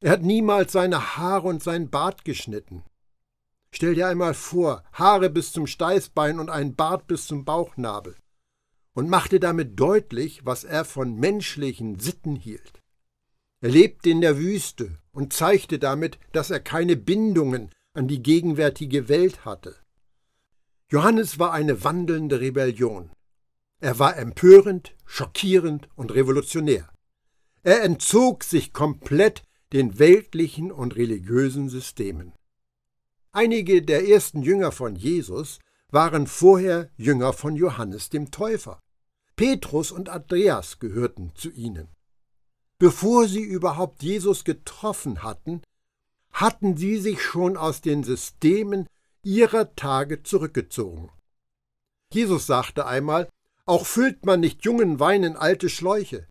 Er 0.00 0.10
hat 0.10 0.22
niemals 0.22 0.72
seine 0.72 1.16
Haare 1.16 1.46
und 1.46 1.62
sein 1.62 1.88
Bart 1.88 2.24
geschnitten. 2.24 2.82
Stell 3.70 3.94
dir 3.94 4.08
einmal 4.08 4.34
vor, 4.34 4.82
Haare 4.92 5.30
bis 5.30 5.52
zum 5.52 5.68
Steißbein 5.68 6.40
und 6.40 6.50
ein 6.50 6.74
Bart 6.74 7.06
bis 7.06 7.28
zum 7.28 7.44
Bauchnabel. 7.44 8.16
Und 8.94 9.08
machte 9.08 9.40
damit 9.40 9.78
deutlich, 9.80 10.44
was 10.44 10.64
er 10.64 10.84
von 10.84 11.16
menschlichen 11.16 11.98
Sitten 11.98 12.36
hielt. 12.36 12.82
Er 13.60 13.70
lebte 13.70 14.10
in 14.10 14.20
der 14.20 14.38
Wüste 14.38 14.98
und 15.12 15.32
zeigte 15.32 15.78
damit, 15.78 16.18
dass 16.32 16.50
er 16.50 16.60
keine 16.60 16.96
Bindungen 16.96 17.70
an 17.94 18.08
die 18.08 18.22
gegenwärtige 18.22 19.08
Welt 19.08 19.44
hatte. 19.44 19.76
Johannes 20.90 21.38
war 21.38 21.52
eine 21.52 21.84
wandelnde 21.84 22.40
Rebellion. 22.40 23.10
Er 23.80 23.98
war 23.98 24.16
empörend, 24.16 24.94
schockierend 25.06 25.88
und 25.96 26.12
revolutionär. 26.12 26.92
Er 27.62 27.82
entzog 27.82 28.44
sich 28.44 28.72
komplett 28.72 29.42
den 29.72 29.98
weltlichen 29.98 30.70
und 30.70 30.96
religiösen 30.96 31.68
Systemen. 31.68 32.32
Einige 33.30 33.80
der 33.80 34.06
ersten 34.08 34.42
Jünger 34.42 34.72
von 34.72 34.96
Jesus 34.96 35.60
waren 35.92 36.26
vorher 36.26 36.88
Jünger 36.96 37.32
von 37.32 37.54
Johannes 37.54 38.08
dem 38.08 38.30
Täufer. 38.30 38.80
Petrus 39.36 39.92
und 39.92 40.08
Andreas 40.08 40.78
gehörten 40.78 41.32
zu 41.34 41.50
ihnen. 41.50 41.88
Bevor 42.78 43.28
sie 43.28 43.42
überhaupt 43.42 44.02
Jesus 44.02 44.44
getroffen 44.44 45.22
hatten, 45.22 45.62
hatten 46.32 46.76
sie 46.76 46.96
sich 46.98 47.22
schon 47.22 47.56
aus 47.56 47.80
den 47.80 48.02
Systemen 48.02 48.86
ihrer 49.22 49.76
Tage 49.76 50.22
zurückgezogen. 50.22 51.10
Jesus 52.12 52.46
sagte 52.46 52.86
einmal, 52.86 53.28
auch 53.64 53.86
füllt 53.86 54.26
man 54.26 54.40
nicht 54.40 54.64
jungen 54.64 54.98
Wein 54.98 55.22
in 55.22 55.36
alte 55.36 55.68
Schläuche, 55.68 56.26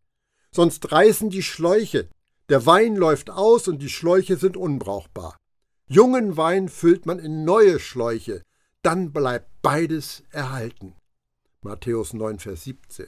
sonst 0.51 0.91
reißen 0.91 1.29
die 1.29 1.43
Schläuche, 1.43 2.09
der 2.49 2.65
Wein 2.65 2.95
läuft 2.95 3.29
aus 3.29 3.67
und 3.67 3.79
die 3.79 3.89
Schläuche 3.89 4.35
sind 4.35 4.57
unbrauchbar. 4.57 5.37
Jungen 5.87 6.35
Wein 6.35 6.67
füllt 6.67 7.05
man 7.05 7.19
in 7.19 7.45
neue 7.45 7.79
Schläuche, 7.79 8.43
dann 8.81 9.13
bleibt 9.13 9.50
beides 9.61 10.23
erhalten. 10.31 10.93
Matthäus 11.61 12.13
9, 12.13 12.39
Vers 12.39 12.63
17. 12.63 13.07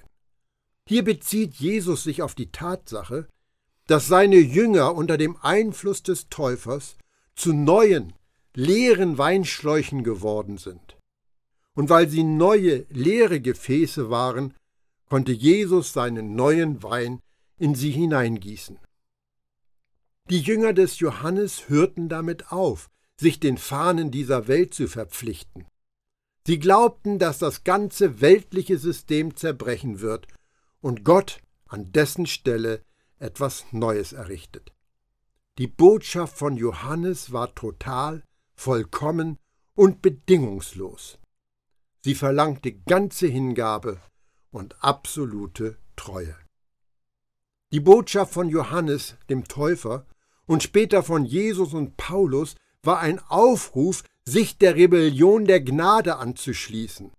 Hier 0.88 1.04
bezieht 1.04 1.56
Jesus 1.56 2.04
sich 2.04 2.22
auf 2.22 2.36
die 2.36 2.52
Tatsache, 2.52 3.28
dass 3.88 4.08
seine 4.08 4.38
Jünger 4.38 4.96
unter 4.96 5.18
dem 5.18 5.38
Einfluss 5.42 6.04
des 6.04 6.30
Täufers 6.30 6.98
zu 7.36 7.54
neuen, 7.54 8.14
leeren 8.54 9.18
Weinschläuchen 9.18 10.04
geworden 10.04 10.58
sind. 10.58 10.98
Und 11.76 11.90
weil 11.90 12.08
sie 12.08 12.24
neue, 12.24 12.86
leere 12.90 13.42
Gefäße 13.42 14.10
waren, 14.10 14.54
konnte 15.10 15.32
Jesus 15.32 15.94
seinen 15.94 16.36
neuen 16.36 16.84
Wein 16.84 17.20
in 17.58 17.76
sie 17.76 17.92
hineingießen. 17.92 18.78
Die 20.30 20.40
Jünger 20.42 20.74
des 20.74 21.00
Johannes 21.00 21.70
hörten 21.70 22.10
damit 22.10 22.52
auf, 22.52 22.90
sich 23.20 23.40
den 23.40 23.58
Fahnen 23.58 24.12
dieser 24.12 24.48
Welt 24.48 24.74
zu 24.74 24.88
verpflichten. 24.88 25.66
Sie 26.46 26.60
glaubten, 26.60 27.20
dass 27.20 27.40
das 27.40 27.64
ganze 27.64 28.20
weltliche 28.20 28.78
System 28.78 29.36
zerbrechen 29.36 30.02
wird 30.02 30.28
und 30.82 31.06
Gott 31.06 31.40
an 31.68 31.92
dessen 31.92 32.26
Stelle 32.26 32.84
etwas 33.18 33.66
Neues 33.72 34.12
errichtet. 34.12 34.74
Die 35.58 35.68
Botschaft 35.68 36.38
von 36.38 36.58
Johannes 36.58 37.32
war 37.32 37.56
total, 37.56 38.24
vollkommen 38.56 39.38
und 39.76 40.02
bedingungslos. 40.02 41.20
Sie 42.02 42.16
verlangte 42.16 42.74
ganze 42.74 43.28
Hingabe 43.28 44.02
und 44.52 44.84
absolute 44.84 45.78
Treue. 45.96 46.36
Die 47.72 47.80
Botschaft 47.80 48.34
von 48.34 48.50
Johannes, 48.50 49.16
dem 49.30 49.48
Täufer, 49.48 50.06
und 50.46 50.62
später 50.62 51.02
von 51.04 51.24
Jesus 51.24 51.74
und 51.74 51.96
Paulus 51.96 52.56
war 52.84 53.00
ein 53.00 53.20
Aufruf, 53.30 54.04
sich 54.26 54.58
der 54.58 54.76
Rebellion 54.76 55.46
der 55.46 55.62
Gnade 55.62 56.18
anzuschließen. 56.18 57.12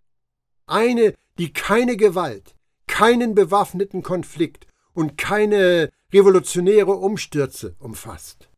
Eine, 0.67 1.15
die 1.39 1.53
keine 1.53 1.97
Gewalt, 1.97 2.55
keinen 2.87 3.35
bewaffneten 3.35 4.03
Konflikt 4.03 4.67
und 4.93 5.19
keine 5.19 5.91
revolutionäre 6.13 6.93
Umstürze 6.93 7.75
umfasst. 7.79 8.49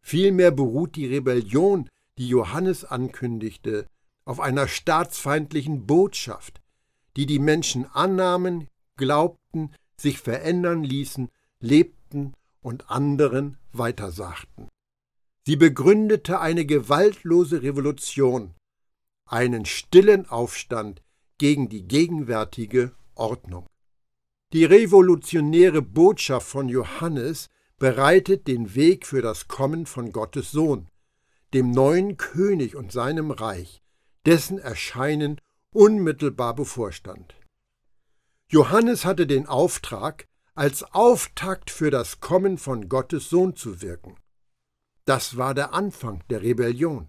Vielmehr 0.00 0.50
beruht 0.50 0.96
die 0.96 1.06
Rebellion, 1.06 1.88
die 2.18 2.28
Johannes 2.28 2.84
ankündigte, 2.84 3.86
auf 4.24 4.40
einer 4.40 4.68
staatsfeindlichen 4.68 5.86
Botschaft, 5.86 6.60
die 7.16 7.26
die 7.26 7.38
Menschen 7.38 7.86
annahmen, 7.86 8.68
glaubten, 8.96 9.72
sich 9.96 10.18
verändern 10.18 10.84
ließen, 10.84 11.28
lebten 11.60 12.34
und 12.60 12.90
anderen 12.90 13.56
weitersagten. 13.72 14.68
Sie 15.48 15.56
begründete 15.56 16.40
eine 16.40 16.66
gewaltlose 16.66 17.62
Revolution, 17.62 18.52
einen 19.24 19.64
stillen 19.64 20.28
Aufstand 20.28 21.00
gegen 21.38 21.70
die 21.70 21.88
gegenwärtige 21.88 22.92
Ordnung. 23.14 23.66
Die 24.52 24.66
revolutionäre 24.66 25.80
Botschaft 25.80 26.46
von 26.46 26.68
Johannes 26.68 27.48
bereitet 27.78 28.46
den 28.46 28.74
Weg 28.74 29.06
für 29.06 29.22
das 29.22 29.48
Kommen 29.48 29.86
von 29.86 30.12
Gottes 30.12 30.50
Sohn, 30.50 30.90
dem 31.54 31.70
neuen 31.70 32.18
König 32.18 32.76
und 32.76 32.92
seinem 32.92 33.30
Reich, 33.30 33.80
dessen 34.26 34.58
Erscheinen 34.58 35.40
unmittelbar 35.72 36.54
bevorstand. 36.56 37.34
Johannes 38.50 39.06
hatte 39.06 39.26
den 39.26 39.46
Auftrag, 39.46 40.28
als 40.54 40.82
Auftakt 40.92 41.70
für 41.70 41.90
das 41.90 42.20
Kommen 42.20 42.58
von 42.58 42.90
Gottes 42.90 43.30
Sohn 43.30 43.56
zu 43.56 43.80
wirken. 43.80 44.18
Das 45.08 45.38
war 45.38 45.54
der 45.54 45.72
Anfang 45.72 46.22
der 46.28 46.42
Rebellion. 46.42 47.08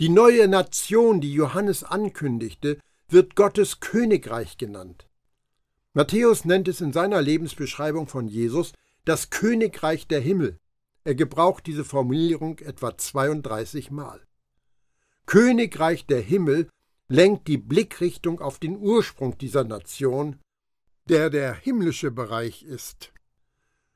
Die 0.00 0.10
neue 0.10 0.46
Nation, 0.48 1.22
die 1.22 1.32
Johannes 1.32 1.82
ankündigte, 1.82 2.78
wird 3.08 3.36
Gottes 3.36 3.80
Königreich 3.80 4.58
genannt. 4.58 5.08
Matthäus 5.94 6.44
nennt 6.44 6.68
es 6.68 6.82
in 6.82 6.92
seiner 6.92 7.22
Lebensbeschreibung 7.22 8.06
von 8.06 8.28
Jesus 8.28 8.74
das 9.06 9.30
Königreich 9.30 10.08
der 10.08 10.20
Himmel. 10.20 10.58
Er 11.04 11.14
gebraucht 11.14 11.66
diese 11.66 11.86
Formulierung 11.86 12.58
etwa 12.58 12.98
32 12.98 13.90
Mal. 13.90 14.20
Königreich 15.24 16.04
der 16.04 16.20
Himmel 16.20 16.68
lenkt 17.08 17.48
die 17.48 17.56
Blickrichtung 17.56 18.42
auf 18.42 18.58
den 18.58 18.76
Ursprung 18.76 19.38
dieser 19.38 19.64
Nation, 19.64 20.38
der 21.08 21.30
der 21.30 21.54
himmlische 21.54 22.10
Bereich 22.10 22.62
ist. 22.62 23.10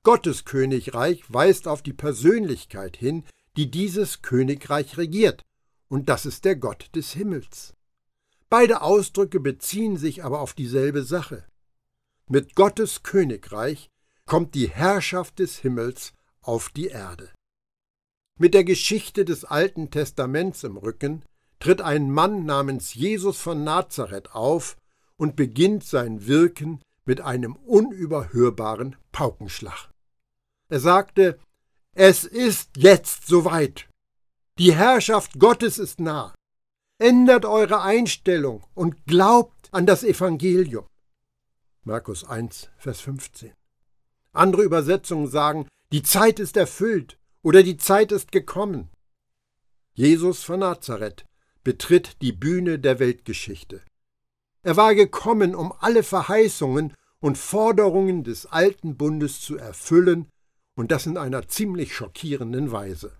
Gottes 0.04 0.44
Königreich 0.44 1.24
weist 1.32 1.66
auf 1.66 1.80
die 1.80 1.94
Persönlichkeit 1.94 2.94
hin, 2.94 3.24
die 3.56 3.70
dieses 3.70 4.20
Königreich 4.20 4.98
regiert, 4.98 5.46
und 5.88 6.10
das 6.10 6.26
ist 6.26 6.44
der 6.44 6.56
Gott 6.56 6.90
des 6.94 7.12
Himmels. 7.12 7.72
Beide 8.50 8.82
Ausdrücke 8.82 9.40
beziehen 9.40 9.96
sich 9.96 10.22
aber 10.22 10.40
auf 10.40 10.52
dieselbe 10.52 11.04
Sache. 11.04 11.46
Mit 12.28 12.54
Gottes 12.54 13.02
Königreich 13.02 13.88
kommt 14.26 14.54
die 14.54 14.68
Herrschaft 14.68 15.38
des 15.38 15.56
Himmels 15.56 16.12
auf 16.42 16.68
die 16.68 16.88
Erde. 16.88 17.30
Mit 18.38 18.52
der 18.52 18.64
Geschichte 18.64 19.24
des 19.24 19.46
Alten 19.46 19.90
Testaments 19.90 20.64
im 20.64 20.76
Rücken 20.76 21.24
tritt 21.60 21.80
ein 21.80 22.10
Mann 22.10 22.44
namens 22.44 22.92
Jesus 22.92 23.38
von 23.38 23.64
Nazareth 23.64 24.34
auf 24.34 24.76
und 25.16 25.34
beginnt 25.34 25.82
sein 25.82 26.26
Wirken 26.26 26.82
mit 27.06 27.22
einem 27.22 27.56
unüberhörbaren 27.56 28.96
Paukenschlag. 29.10 29.93
Er 30.74 30.80
sagte, 30.80 31.38
es 31.94 32.24
ist 32.24 32.70
jetzt 32.76 33.28
soweit. 33.28 33.88
Die 34.58 34.74
Herrschaft 34.74 35.38
Gottes 35.38 35.78
ist 35.78 36.00
nah. 36.00 36.34
Ändert 36.98 37.44
eure 37.44 37.82
Einstellung 37.82 38.64
und 38.74 39.06
glaubt 39.06 39.72
an 39.72 39.86
das 39.86 40.02
Evangelium. 40.02 40.84
Markus 41.84 42.24
1, 42.24 42.70
Vers 42.76 43.02
15. 43.02 43.52
Andere 44.32 44.64
Übersetzungen 44.64 45.28
sagen, 45.28 45.68
die 45.92 46.02
Zeit 46.02 46.40
ist 46.40 46.56
erfüllt 46.56 47.20
oder 47.42 47.62
die 47.62 47.76
Zeit 47.76 48.10
ist 48.10 48.32
gekommen. 48.32 48.90
Jesus 49.92 50.42
von 50.42 50.58
Nazareth 50.58 51.24
betritt 51.62 52.20
die 52.20 52.32
Bühne 52.32 52.80
der 52.80 52.98
Weltgeschichte. 52.98 53.80
Er 54.64 54.76
war 54.76 54.96
gekommen, 54.96 55.54
um 55.54 55.72
alle 55.78 56.02
Verheißungen 56.02 56.94
und 57.20 57.38
Forderungen 57.38 58.24
des 58.24 58.46
alten 58.46 58.96
Bundes 58.96 59.40
zu 59.40 59.56
erfüllen, 59.56 60.26
und 60.76 60.90
das 60.90 61.06
in 61.06 61.16
einer 61.16 61.48
ziemlich 61.48 61.94
schockierenden 61.94 62.72
Weise. 62.72 63.12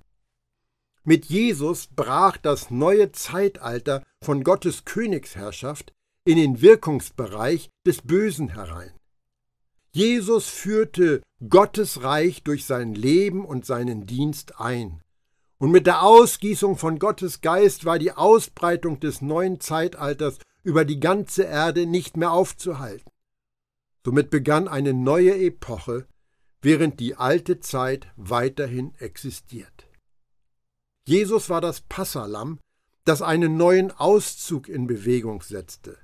Mit 1.05 1.27
Jesus 1.27 1.89
brach 1.89 2.39
das 2.39 2.71
neue 2.71 3.13
Zeitalter 3.13 4.03
von 4.23 4.43
Gottes 4.43 4.85
Königsherrschaft 4.85 5.93
in 6.25 6.37
den 6.37 6.63
Wirkungsbereich 6.63 7.69
des 7.87 8.01
Bösen 8.03 8.49
herein. 8.49 8.93
Jesus 9.93 10.49
führte 10.49 11.23
Gottes 11.49 12.03
Reich 12.03 12.43
durch 12.43 12.65
sein 12.65 12.95
Leben 12.95 13.45
und 13.45 13.67
seinen 13.67 14.07
Dienst 14.07 14.59
ein. 14.59 15.03
Und 15.59 15.71
mit 15.71 15.87
der 15.87 16.03
Ausgießung 16.03 16.77
von 16.77 16.99
Gottes 16.99 17.43
Geist 17.43 17.85
war 17.85 17.99
die 17.99 18.13
Ausbreitung 18.13 18.99
des 18.99 19.21
neuen 19.21 19.61
Zeitalters 19.61 20.39
über 20.63 20.85
die 20.85 20.99
ganze 20.99 21.45
Erde 21.45 21.87
nicht 21.87 22.17
mehr 22.17 22.33
aufzuhalten. 22.33 23.11
Somit 24.05 24.31
begann 24.31 24.69
eine 24.69 24.95
neue 24.95 25.37
Epoche, 25.39 26.07
während 26.65 26.99
die 26.99 27.15
alte 27.15 27.61
Zeit 27.61 28.09
weiterhin 28.17 28.95
existiert. 28.99 29.87
Jesus 31.07 31.51
war 31.51 31.61
das 31.61 31.83
Passalam, 31.83 32.59
das 33.05 33.21
einen 33.21 33.59
neuen 33.59 33.91
Auszug 33.93 34.69
in 34.69 34.87
Bewegung 34.87 35.43
setzte. 35.43 35.99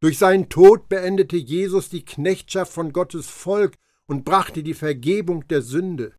Durch 0.00 0.18
seinen 0.18 0.50
Tod 0.50 0.90
beendete 0.90 1.38
Jesus 1.38 1.88
die 1.88 2.04
Knechtschaft 2.04 2.70
von 2.70 2.92
Gottes 2.92 3.30
Volk 3.30 3.76
und 4.06 4.26
brachte 4.26 4.62
die 4.62 4.74
Vergebung 4.74 5.48
der 5.48 5.62
Sünde. 5.62 6.14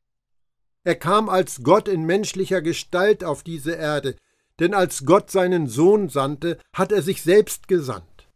Er 0.84 0.96
kam 0.96 1.30
als 1.30 1.62
Gott 1.62 1.88
in 1.88 2.06
menschlicher 2.06 2.64
Gestalt 2.64 3.24
auf 3.24 3.44
diese 3.44 3.74
Erde, 3.74 4.16
denn 4.60 4.74
als 4.74 5.06
Gott 5.06 5.30
seinen 5.30 5.68
Sohn 5.68 6.10
sandte, 6.10 6.58
hat 6.74 6.92
er 6.92 7.04
sich 7.04 7.22
selbst 7.22 7.68
gesandt. 7.68 8.28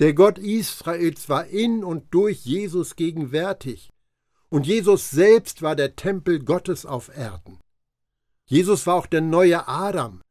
Der 0.00 0.12
Gott 0.12 0.38
Israels 0.38 1.28
war 1.28 1.46
in 1.46 1.84
und 1.84 2.12
durch 2.12 2.44
Jesus 2.44 2.96
gegenwärtig, 2.96 3.90
und 4.50 4.66
Jesus 4.66 5.10
selbst 5.10 5.62
war 5.62 5.76
der 5.76 5.96
Tempel 5.96 6.40
Gottes 6.40 6.84
auf 6.84 7.08
Erden. 7.16 7.58
Jesus 8.44 8.86
war 8.86 8.96
auch 8.96 9.06
der 9.06 9.20
neue 9.20 9.68
Adam, 9.68 10.22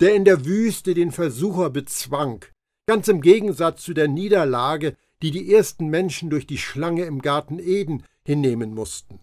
der 0.00 0.14
in 0.14 0.24
der 0.24 0.44
Wüste 0.44 0.94
den 0.94 1.10
Versucher 1.10 1.70
bezwang, 1.70 2.44
ganz 2.86 3.08
im 3.08 3.20
Gegensatz 3.20 3.82
zu 3.82 3.92
der 3.92 4.08
Niederlage, 4.08 4.96
die 5.22 5.30
die 5.30 5.52
ersten 5.52 5.88
Menschen 5.88 6.30
durch 6.30 6.46
die 6.46 6.58
Schlange 6.58 7.04
im 7.04 7.20
Garten 7.20 7.58
Eden 7.58 8.04
hinnehmen 8.24 8.74
mussten. 8.74 9.20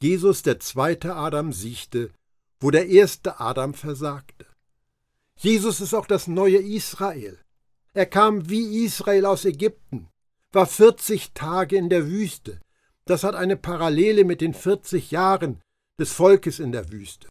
Jesus, 0.00 0.42
der 0.42 0.60
zweite 0.60 1.14
Adam, 1.14 1.52
siegte, 1.52 2.10
wo 2.60 2.70
der 2.70 2.88
erste 2.88 3.40
Adam 3.40 3.74
versagte. 3.74 4.46
Jesus 5.36 5.80
ist 5.80 5.94
auch 5.94 6.06
das 6.06 6.26
neue 6.26 6.58
Israel. 6.58 7.38
Er 7.92 8.06
kam 8.06 8.48
wie 8.48 8.84
Israel 8.84 9.26
aus 9.26 9.44
Ägypten, 9.44 10.08
war 10.52 10.66
40 10.66 11.32
Tage 11.34 11.76
in 11.76 11.88
der 11.88 12.06
Wüste. 12.06 12.60
Das 13.08 13.24
hat 13.24 13.34
eine 13.34 13.56
Parallele 13.56 14.24
mit 14.24 14.42
den 14.42 14.52
40 14.52 15.10
Jahren 15.10 15.62
des 15.98 16.12
Volkes 16.12 16.58
in 16.58 16.72
der 16.72 16.92
Wüste. 16.92 17.26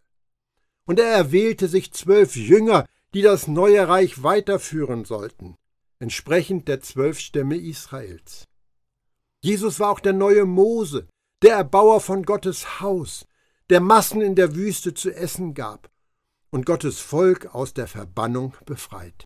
Und 0.87 0.99
er 0.99 1.11
erwählte 1.11 1.67
sich 1.67 1.93
zwölf 1.93 2.35
Jünger, 2.35 2.87
die 3.13 3.21
das 3.21 3.47
neue 3.47 3.87
Reich 3.87 4.23
weiterführen 4.23 5.05
sollten, 5.05 5.55
entsprechend 5.99 6.67
der 6.67 6.81
zwölf 6.81 7.19
Stämme 7.19 7.57
Israels. 7.57 8.45
Jesus 9.43 9.79
war 9.79 9.91
auch 9.91 9.99
der 9.99 10.13
neue 10.13 10.45
Mose, 10.45 11.07
der 11.43 11.57
Erbauer 11.57 12.01
von 12.01 12.23
Gottes 12.23 12.81
Haus, 12.81 13.27
der 13.69 13.79
Massen 13.79 14.21
in 14.21 14.33
der 14.33 14.55
Wüste 14.55 14.95
zu 14.95 15.13
essen 15.13 15.53
gab 15.53 15.91
und 16.49 16.65
Gottes 16.65 16.99
Volk 16.99 17.53
aus 17.53 17.75
der 17.75 17.85
Verbannung 17.85 18.55
befreit. 18.65 19.25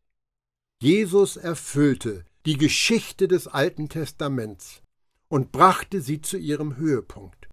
Jesus 0.82 1.38
erfüllte 1.38 2.26
die 2.46 2.58
Geschichte 2.58 3.30
des 3.30 3.48
Alten 3.48 3.88
Testaments 3.88 4.82
und 5.32 5.54
brachte 5.54 6.02
sie 6.02 6.20
zu 6.20 6.38
ihrem 6.38 6.76
Höhepunkt. 6.76 7.48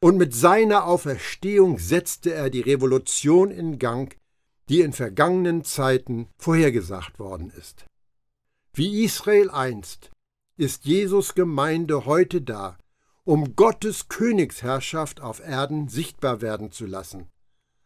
Und 0.00 0.16
mit 0.16 0.34
seiner 0.34 0.84
Auferstehung 0.84 1.78
setzte 1.78 2.34
er 2.34 2.50
die 2.50 2.60
Revolution 2.60 3.52
in 3.52 3.78
Gang, 3.78 4.18
die 4.68 4.80
in 4.80 4.92
vergangenen 4.92 5.62
Zeiten 5.62 6.26
vorhergesagt 6.38 7.20
worden 7.20 7.52
ist. 7.56 7.86
Wie 8.74 9.04
Israel 9.04 9.48
einst 9.48 10.10
ist 10.56 10.86
Jesus 10.86 11.36
Gemeinde 11.36 12.04
heute 12.04 12.42
da, 12.42 12.76
um 13.22 13.54
Gottes 13.54 14.08
Königsherrschaft 14.08 15.20
auf 15.20 15.38
Erden 15.38 15.86
sichtbar 15.86 16.40
werden 16.40 16.72
zu 16.72 16.84
lassen, 16.84 17.28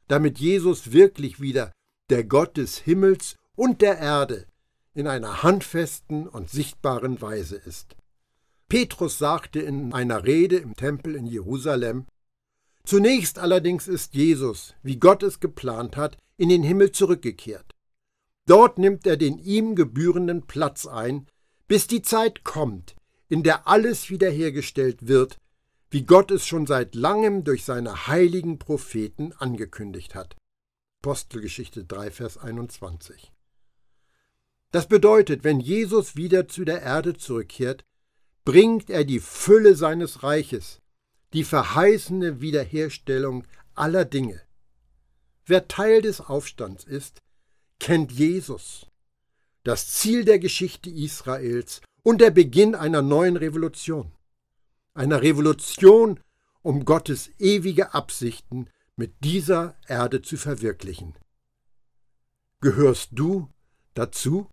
damit 0.09 0.39
Jesus 0.39 0.93
wirklich 0.93 1.39
wieder 1.39 1.71
der 2.09 2.25
Gott 2.25 2.57
des 2.57 2.79
Himmels 2.79 3.37
und 3.57 3.83
der 3.83 3.99
Erde 3.99 4.47
in 4.95 5.07
einer 5.07 5.43
handfesten 5.43 6.27
und 6.27 6.49
sichtbaren 6.49 7.21
Weise 7.21 7.57
ist. 7.57 7.95
Petrus 8.73 9.19
sagte 9.19 9.61
in 9.61 9.93
einer 9.93 10.25
Rede 10.25 10.57
im 10.57 10.75
Tempel 10.75 11.15
in 11.15 11.27
Jerusalem, 11.27 12.07
Zunächst 12.85 13.39
allerdings 13.39 13.87
ist 13.87 14.15
Jesus, 14.15 14.75
wie 14.83 14.97
Gott 14.97 15.23
es 15.23 15.41
geplant 15.41 15.99
hat, 15.99 16.17
in 16.39 16.49
den 16.49 16.63
Himmel 16.63 16.91
zurückgekehrt. 16.91 17.75
Dort 18.47 18.79
nimmt 18.79 19.07
er 19.07 19.19
den 19.19 19.37
ihm 19.37 19.75
gebührenden 19.75 20.47
Platz 20.47 20.87
ein, 20.87 21.27
bis 21.69 21.87
die 21.87 22.01
Zeit 22.01 22.45
kommt, 22.45 22.97
in 23.29 23.43
der 23.43 23.69
alles 23.69 24.09
wiederhergestellt 24.09 25.07
wird, 25.07 25.37
wie 25.91 26.05
Gott 26.07 26.31
es 26.31 26.47
schon 26.47 26.67
seit 26.67 26.95
langem 26.95 27.45
durch 27.45 27.67
seine 27.67 28.07
heiligen 28.07 28.59
Propheten 28.59 29.35
angekündigt 29.35 30.15
hat. 30.15 30.35
Apostelgeschichte 31.03 31.85
3, 31.85 32.11
Vers 32.11 32.39
21. 32.39 33.33
Das 34.71 34.89
bedeutet, 34.89 35.45
wenn 35.45 35.61
Jesus 35.61 36.17
wieder 36.17 36.49
zu 36.49 36.65
der 36.65 36.81
Erde 36.81 37.13
zurückkehrt, 37.19 37.85
bringt 38.45 38.91
er 38.91 39.05
die 39.05 39.21
Fülle 39.21 39.75
seines 39.75 40.23
Reiches, 40.23 40.81
die 41.33 41.45
verheißene 41.45 42.41
Wiederherstellung 42.41 43.47
aller 43.75 44.05
Dinge. 44.05 44.41
Wer 45.47 45.69
Teil 45.69 46.03
des 46.03 46.21
Aufstands 46.21 46.85
ist, 46.85 47.23
kennt 47.79 48.13
Jesus, 48.13 48.87
das 49.65 49.89
Ziel 49.89 50.25
der 50.25 50.39
Geschichte 50.39 50.91
Israels 50.91 51.81
und 52.03 52.21
der 52.21 52.31
Beginn 52.31 52.75
einer 52.75 53.03
neuen 53.03 53.37
Revolution. 53.37 54.13
Einer 54.95 55.23
Revolution, 55.23 56.21
um 56.63 56.85
Gottes 56.85 57.31
ewige 57.39 57.95
Absichten 57.95 58.69
mit 58.97 59.25
dieser 59.25 59.77
Erde 59.89 60.23
zu 60.23 60.37
verwirklichen. 60.37 61.15
Gehörst 62.61 63.11
du 63.13 63.49
dazu? 63.95 64.49